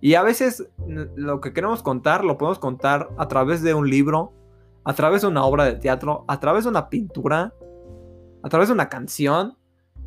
Y 0.00 0.14
a 0.14 0.22
veces 0.22 0.68
lo 0.86 1.40
que 1.40 1.52
queremos 1.52 1.82
contar 1.82 2.24
lo 2.24 2.38
podemos 2.38 2.58
contar 2.58 3.08
a 3.16 3.28
través 3.28 3.62
de 3.62 3.74
un 3.74 3.88
libro, 3.88 4.32
a 4.84 4.94
través 4.94 5.22
de 5.22 5.28
una 5.28 5.44
obra 5.44 5.64
de 5.64 5.74
teatro, 5.74 6.24
a 6.28 6.38
través 6.38 6.64
de 6.64 6.70
una 6.70 6.88
pintura, 6.88 7.54
a 8.42 8.48
través 8.48 8.68
de 8.68 8.74
una 8.74 8.88
canción. 8.88 9.56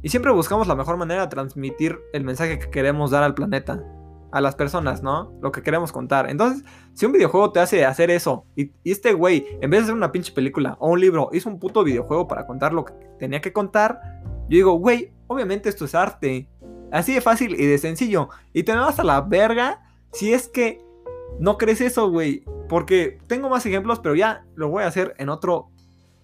Y 0.02 0.10
siempre 0.10 0.32
buscamos 0.32 0.68
la 0.68 0.76
mejor 0.76 0.98
manera 0.98 1.24
de 1.24 1.28
transmitir 1.28 2.00
el 2.14 2.24
mensaje 2.24 2.58
que 2.58 2.70
queremos 2.70 3.12
dar 3.12 3.24
al 3.24 3.36
planeta, 3.36 3.84
a 4.32 4.42
las 4.42 4.56
personas, 4.56 5.04
¿no? 5.04 5.34
Lo 5.42 5.52
que 5.52 5.62
queremos 5.62 5.92
contar. 5.92 6.30
Entonces, 6.30 6.64
si 6.94 7.06
un 7.06 7.12
videojuego 7.12 7.52
te 7.52 7.60
hace 7.60 7.86
hacer 7.86 8.10
eso, 8.10 8.46
y, 8.56 8.72
este 8.84 9.14
güey, 9.14 9.46
en 9.62 9.70
vez 9.70 9.82
de 9.82 9.84
hacer 9.84 9.96
una 9.96 10.12
pinche 10.12 10.32
película 10.32 10.78
o 10.80 10.90
un 10.92 11.00
libro, 11.00 11.30
hizo 11.34 11.50
un 11.50 11.60
puto 11.60 11.84
videojuego 11.84 12.28
para 12.28 12.46
contar 12.46 12.74
lo 12.74 12.86
que 12.86 12.94
tenía 13.20 13.42
que 13.42 13.54
contar, 13.54 14.00
yo 14.50 14.58
digo, 14.58 14.74
güey, 14.74 15.14
obviamente 15.28 15.70
esto 15.70 15.86
es 15.86 15.96
arte. 15.96 16.50
Así 16.92 17.14
de 17.14 17.22
fácil 17.22 17.60
y 17.60 17.66
de 17.66 17.78
sencillo. 17.78 18.30
Y 18.54 18.64
te 18.64 18.76
vas 18.76 19.00
a 19.00 19.04
la 19.04 19.22
verga 19.22 19.82
si 20.12 20.34
es 20.34 20.50
que 20.50 20.84
no 21.40 21.58
crees 21.58 21.82
eso, 21.82 22.10
güey. 22.10 22.44
Porque 22.68 23.20
tengo 23.28 23.50
más 23.50 23.66
ejemplos, 23.66 24.00
pero 24.00 24.16
ya 24.16 24.46
lo 24.56 24.70
voy 24.70 24.84
a 24.84 24.88
hacer 24.88 25.14
en 25.18 25.30
otro, 25.30 25.70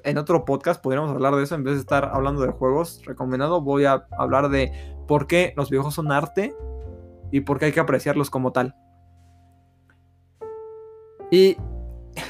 en 0.03 0.17
otro 0.17 0.43
podcast. 0.45 0.81
Podríamos 0.81 1.11
hablar 1.11 1.35
de 1.35 1.43
eso 1.43 1.55
en 1.55 1.63
vez 1.63 1.75
de 1.75 1.81
estar 1.81 2.11
hablando 2.13 2.41
de 2.41 2.51
juegos. 2.51 3.01
Recomendado, 3.05 3.61
voy 3.61 3.85
a 3.85 4.05
hablar 4.17 4.49
de 4.49 4.71
por 5.07 5.27
qué 5.27 5.53
los 5.55 5.69
videojuegos 5.69 5.95
son 5.95 6.11
arte 6.11 6.53
y 7.31 7.41
por 7.41 7.59
qué 7.59 7.65
hay 7.65 7.71
que 7.71 7.79
apreciarlos 7.79 8.29
como 8.29 8.51
tal. 8.51 8.75
Y, 11.31 11.57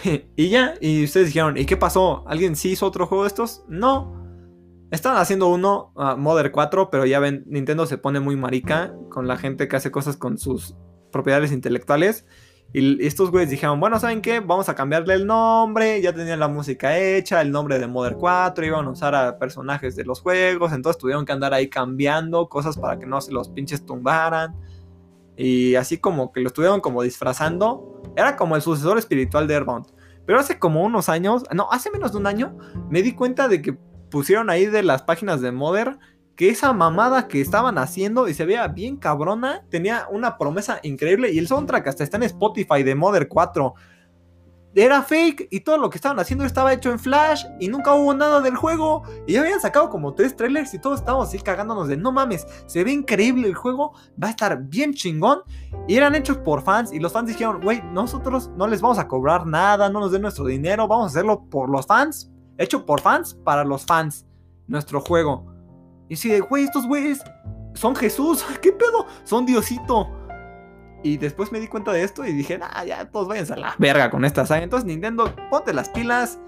y 0.35 0.49
ya, 0.49 0.73
y 0.81 1.03
ustedes 1.03 1.27
dijeron, 1.27 1.57
¿y 1.57 1.65
qué 1.65 1.77
pasó? 1.77 2.23
¿Alguien 2.27 2.55
sí 2.55 2.71
hizo 2.71 2.85
otro 2.85 3.07
juego 3.07 3.23
de 3.23 3.29
estos? 3.29 3.63
No. 3.67 4.15
Estaban 4.89 5.19
haciendo 5.19 5.49
uno, 5.49 5.91
uh, 5.95 6.17
Modern 6.17 6.51
4, 6.51 6.89
pero 6.89 7.05
ya 7.05 7.19
ven, 7.19 7.43
Nintendo 7.47 7.85
se 7.85 7.97
pone 7.97 8.19
muy 8.19 8.37
marica 8.37 8.93
con 9.09 9.27
la 9.27 9.37
gente 9.37 9.67
que 9.67 9.75
hace 9.75 9.91
cosas 9.91 10.15
con 10.15 10.37
sus 10.37 10.75
propiedades 11.11 11.51
intelectuales. 11.51 12.25
Y 12.73 13.05
estos 13.05 13.31
güeyes 13.31 13.49
dijeron, 13.49 13.79
bueno, 13.79 13.99
¿saben 13.99 14.21
qué? 14.21 14.39
Vamos 14.41 14.67
a 14.67 14.75
cambiarle 14.75 15.13
el 15.13 15.25
nombre. 15.25 16.01
Ya 16.01 16.13
tenían 16.13 16.39
la 16.39 16.47
música 16.47 16.97
hecha, 16.97 17.41
el 17.41 17.51
nombre 17.51 17.79
de 17.79 17.87
Modern 17.87 18.17
4, 18.17 18.65
iban 18.65 18.85
a 18.85 18.89
usar 18.89 19.15
a 19.15 19.39
personajes 19.39 19.95
de 19.95 20.03
los 20.03 20.21
juegos. 20.21 20.73
Entonces 20.73 20.99
tuvieron 20.99 21.25
que 21.25 21.31
andar 21.31 21.53
ahí 21.53 21.69
cambiando 21.69 22.49
cosas 22.49 22.77
para 22.77 22.99
que 22.99 23.05
no 23.05 23.21
se 23.21 23.31
los 23.31 23.49
pinches 23.49 23.85
tumbaran. 23.85 24.55
Y 25.37 25.75
así 25.75 25.99
como 25.99 26.31
que 26.31 26.41
lo 26.41 26.47
estuvieron 26.47 26.81
como 26.81 27.03
disfrazando. 27.03 28.01
Era 28.15 28.35
como 28.35 28.55
el 28.55 28.61
sucesor 28.61 28.97
espiritual 28.97 29.47
de 29.47 29.55
Airbound. 29.55 29.85
Pero 30.25 30.39
hace 30.39 30.59
como 30.59 30.83
unos 30.83 31.07
años, 31.07 31.43
no, 31.53 31.71
hace 31.71 31.91
menos 31.91 32.11
de 32.11 32.17
un 32.17 32.27
año, 32.27 32.57
me 32.89 33.01
di 33.01 33.13
cuenta 33.13 33.47
de 33.47 33.61
que 33.61 33.77
pusieron 34.09 34.49
ahí 34.49 34.65
de 34.65 34.83
las 34.83 35.03
páginas 35.03 35.39
de 35.41 35.51
Modern 35.51 35.99
que 36.35 36.49
esa 36.49 36.71
mamada 36.71 37.27
que 37.27 37.41
estaban 37.41 37.77
haciendo 37.79 38.27
y 38.27 38.33
se 38.33 38.45
veía 38.45 38.67
bien 38.67 38.97
cabrona, 38.97 39.65
tenía 39.69 40.07
una 40.11 40.37
promesa 40.37 40.79
increíble 40.83 41.31
y 41.31 41.39
el 41.39 41.47
soundtrack 41.47 41.87
hasta 41.87 42.03
está 42.03 42.17
en 42.17 42.23
Spotify 42.23 42.83
de 42.83 42.93
Modern 42.93 43.27
4. 43.27 43.73
Era 44.75 45.01
fake 45.01 45.47
y 45.49 45.61
todo 45.61 45.77
lo 45.77 45.89
que 45.89 45.97
estaban 45.97 46.19
haciendo 46.19 46.45
estaba 46.45 46.71
hecho 46.71 46.91
en 46.91 46.99
Flash 46.99 47.45
y 47.59 47.67
nunca 47.67 47.93
hubo 47.95 48.13
nada 48.13 48.41
del 48.41 48.55
juego. 48.55 49.01
Y 49.25 49.33
ya 49.33 49.41
habían 49.41 49.59
sacado 49.59 49.89
como 49.89 50.13
tres 50.13 50.35
trailers 50.35 50.73
y 50.73 50.79
todos 50.79 50.99
estábamos 50.99 51.29
así 51.29 51.39
cagándonos 51.39 51.87
de 51.87 51.97
no 51.97 52.11
mames, 52.11 52.45
se 52.67 52.83
ve 52.83 52.91
increíble 52.91 53.47
el 53.47 53.55
juego, 53.55 53.93
va 54.21 54.27
a 54.27 54.31
estar 54.31 54.61
bien 54.63 54.93
chingón. 54.93 55.39
Y 55.87 55.95
eran 55.95 56.13
hechos 56.13 56.37
por 56.37 56.61
fans 56.61 56.93
y 56.93 56.99
los 56.99 57.11
fans 57.11 57.27
dijeron, 57.27 57.61
güey, 57.61 57.81
nosotros 57.91 58.51
no 58.55 58.67
les 58.67 58.81
vamos 58.81 58.99
a 58.99 59.07
cobrar 59.07 59.47
nada, 59.47 59.89
no 59.89 59.99
nos 59.99 60.11
den 60.11 60.21
nuestro 60.21 60.45
dinero, 60.45 60.87
vamos 60.87 61.05
a 61.05 61.07
hacerlo 61.07 61.45
por 61.49 61.69
los 61.69 61.85
fans 61.87 62.31
hecho 62.57 62.85
por 62.85 63.01
fans 63.01 63.35
para 63.43 63.63
los 63.63 63.85
fans. 63.85 64.25
Nuestro 64.67 64.99
juego. 64.99 65.45
Y 66.09 66.15
si, 66.17 66.37
güey, 66.39 66.65
estos 66.65 66.85
güeyes 66.85 67.21
son 67.73 67.95
Jesús, 67.95 68.43
¿qué 68.61 68.71
pedo? 68.71 69.05
Son 69.23 69.45
Diosito. 69.45 70.11
Y 71.03 71.17
después 71.17 71.51
me 71.51 71.59
di 71.59 71.67
cuenta 71.67 71.91
de 71.91 72.03
esto 72.03 72.25
y 72.25 72.33
dije, 72.33 72.59
ah, 72.61 72.83
ya, 72.83 73.09
todos 73.09 73.27
vayan 73.27 73.51
a 73.51 73.55
la 73.55 73.75
verga 73.77 74.09
con 74.09 74.25
esta 74.25 74.45
saga. 74.45 74.63
Entonces, 74.63 74.87
Nintendo, 74.87 75.33
ponte 75.49 75.73
las 75.73 75.89
pilas, 75.89 76.39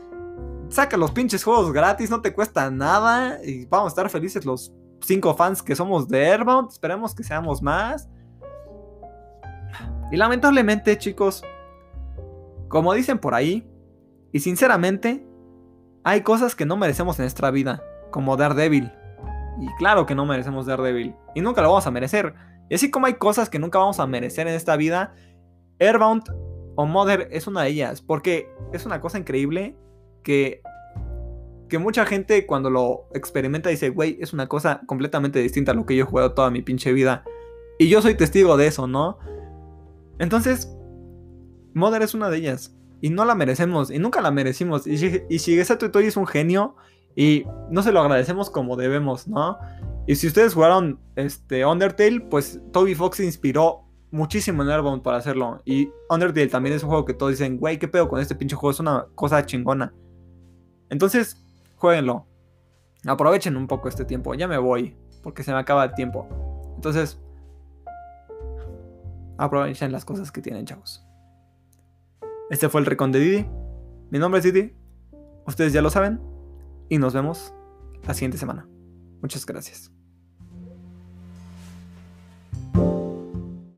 saca 0.70 0.98
los 0.98 1.12
pinches 1.12 1.44
juegos 1.44 1.72
gratis, 1.72 2.10
no 2.10 2.22
te 2.22 2.34
cuesta 2.34 2.70
nada. 2.72 3.44
Y 3.44 3.66
vamos 3.66 3.88
a 3.88 3.90
estar 3.90 4.10
felices 4.10 4.46
los 4.46 4.74
cinco 5.02 5.36
fans 5.36 5.62
que 5.62 5.76
somos 5.76 6.08
de 6.08 6.32
Airbound. 6.32 6.72
Esperemos 6.72 7.14
que 7.14 7.24
seamos 7.24 7.62
más. 7.62 8.10
Y 10.12 10.18
lamentablemente, 10.18 10.98
chicos, 10.98 11.44
como 12.68 12.94
dicen 12.94 13.20
por 13.20 13.36
ahí, 13.36 13.70
y 14.32 14.40
sinceramente, 14.40 15.26
hay 16.04 16.22
cosas 16.22 16.56
que 16.56 16.66
no 16.66 16.78
merecemos 16.78 17.20
en 17.20 17.24
nuestra 17.24 17.52
vida, 17.52 17.84
como 18.12 18.38
Daredevil. 18.38 18.92
Y 19.60 19.68
claro 19.78 20.06
que 20.06 20.16
no 20.16 20.26
merecemos 20.26 20.66
Daredevil. 20.66 21.16
Y 21.36 21.42
nunca 21.42 21.62
lo 21.62 21.70
vamos 21.70 21.86
a 21.86 21.92
merecer. 21.92 22.34
Y 22.70 22.76
así 22.76 22.92
como 22.92 23.08
hay 23.08 23.16
cosas 23.16 23.50
que 23.50 23.60
nunca 23.60 23.80
vamos 23.80 24.00
a 24.00 24.08
merecer 24.08 24.48
en 24.48 24.54
esta 24.54 24.76
vida, 24.78 25.14
Airbound 25.80 26.24
o 26.76 26.86
Mother 26.86 27.28
es 27.32 27.48
una 27.48 27.64
de 27.64 27.70
ellas. 27.70 28.02
Porque 28.02 28.50
es 28.74 28.86
una 28.86 29.02
cosa 29.02 29.18
increíble 29.18 29.76
que, 30.24 30.62
que 31.68 31.80
mucha 31.80 32.06
gente 32.06 32.46
cuando 32.46 32.70
lo 32.70 33.08
experimenta 33.14 33.70
dice, 33.70 33.90
güey, 33.90 34.18
es 34.22 34.34
una 34.34 34.48
cosa 34.48 34.82
completamente 34.86 35.40
distinta 35.40 35.72
a 35.72 35.76
lo 35.76 35.86
que 35.86 35.96
yo 35.96 36.04
he 36.04 36.08
jugado 36.08 36.34
toda 36.34 36.52
mi 36.52 36.62
pinche 36.62 36.94
vida. 36.94 37.24
Y 37.80 37.90
yo 37.90 38.02
soy 38.02 38.16
testigo 38.16 38.58
de 38.58 38.68
eso, 38.68 38.88
¿no? 38.88 39.18
Entonces, 40.20 40.72
Mother 41.74 42.02
es 42.02 42.14
una 42.14 42.30
de 42.30 42.38
ellas 42.38 42.76
y 43.02 43.10
no 43.10 43.26
la 43.26 43.36
merecemos 43.36 43.90
y 43.90 44.00
nunca 44.00 44.22
la 44.22 44.32
merecimos. 44.32 44.86
Y, 44.86 45.24
y 45.30 45.38
Shigesato 45.38 45.86
Itoi 45.86 46.06
es 46.06 46.18
un 46.18 46.28
genio 46.28 46.76
y 47.16 47.46
no 47.70 47.82
se 47.82 47.92
lo 47.92 48.02
agradecemos 48.02 48.50
como 48.50 48.76
debemos, 48.76 49.28
¿no? 49.28 49.58
Y 50.10 50.16
si 50.16 50.26
ustedes 50.26 50.56
jugaron 50.56 51.00
este 51.16 51.64
Undertale, 51.64 52.20
pues 52.20 52.60
Toby 52.72 52.96
Fox 52.96 53.18
se 53.18 53.26
inspiró 53.26 53.86
muchísimo 54.10 54.64
en 54.64 54.70
Airbound 54.72 55.04
para 55.04 55.18
hacerlo. 55.18 55.62
Y 55.66 55.92
Undertale 56.10 56.48
también 56.48 56.76
es 56.76 56.82
un 56.82 56.90
juego 56.90 57.06
que 57.06 57.14
todos 57.14 57.34
dicen, 57.34 57.60
güey, 57.60 57.78
¿qué 57.78 57.88
pedo 57.88 58.10
con 58.10 58.20
este 58.20 58.34
pinche 58.34 58.56
juego? 58.56 58.72
Es 58.72 58.80
una 58.80 59.06
cosa 59.14 59.46
chingona. 59.46 59.94
Entonces, 60.90 61.46
jueguenlo. 61.76 62.26
Aprovechen 63.06 63.56
un 63.56 63.68
poco 63.68 63.88
este 63.88 64.04
tiempo. 64.04 64.34
Ya 64.34 64.48
me 64.48 64.58
voy, 64.58 64.98
porque 65.22 65.44
se 65.44 65.52
me 65.52 65.60
acaba 65.60 65.84
el 65.86 65.94
tiempo. 65.94 66.28
Entonces, 66.74 67.22
aprovechen 69.38 69.92
las 69.92 70.06
cosas 70.06 70.32
que 70.32 70.42
tienen, 70.42 70.66
chavos. 70.66 71.06
Este 72.50 72.68
fue 72.68 72.82
el 72.82 72.88
Recon 72.88 73.12
de 73.12 73.20
Didi. 73.20 73.46
Mi 74.10 74.18
nombre 74.18 74.40
es 74.40 74.44
Didi. 74.44 74.74
Ustedes 75.46 75.72
ya 75.72 75.84
lo 75.84 75.92
saben. 75.92 76.20
Y 76.90 76.98
nos 76.98 77.14
vemos 77.14 77.54
la 78.08 78.16
siguiente 78.16 78.40
semana. 78.40 78.68
Muchas 79.22 79.46
gracias. 79.46 79.92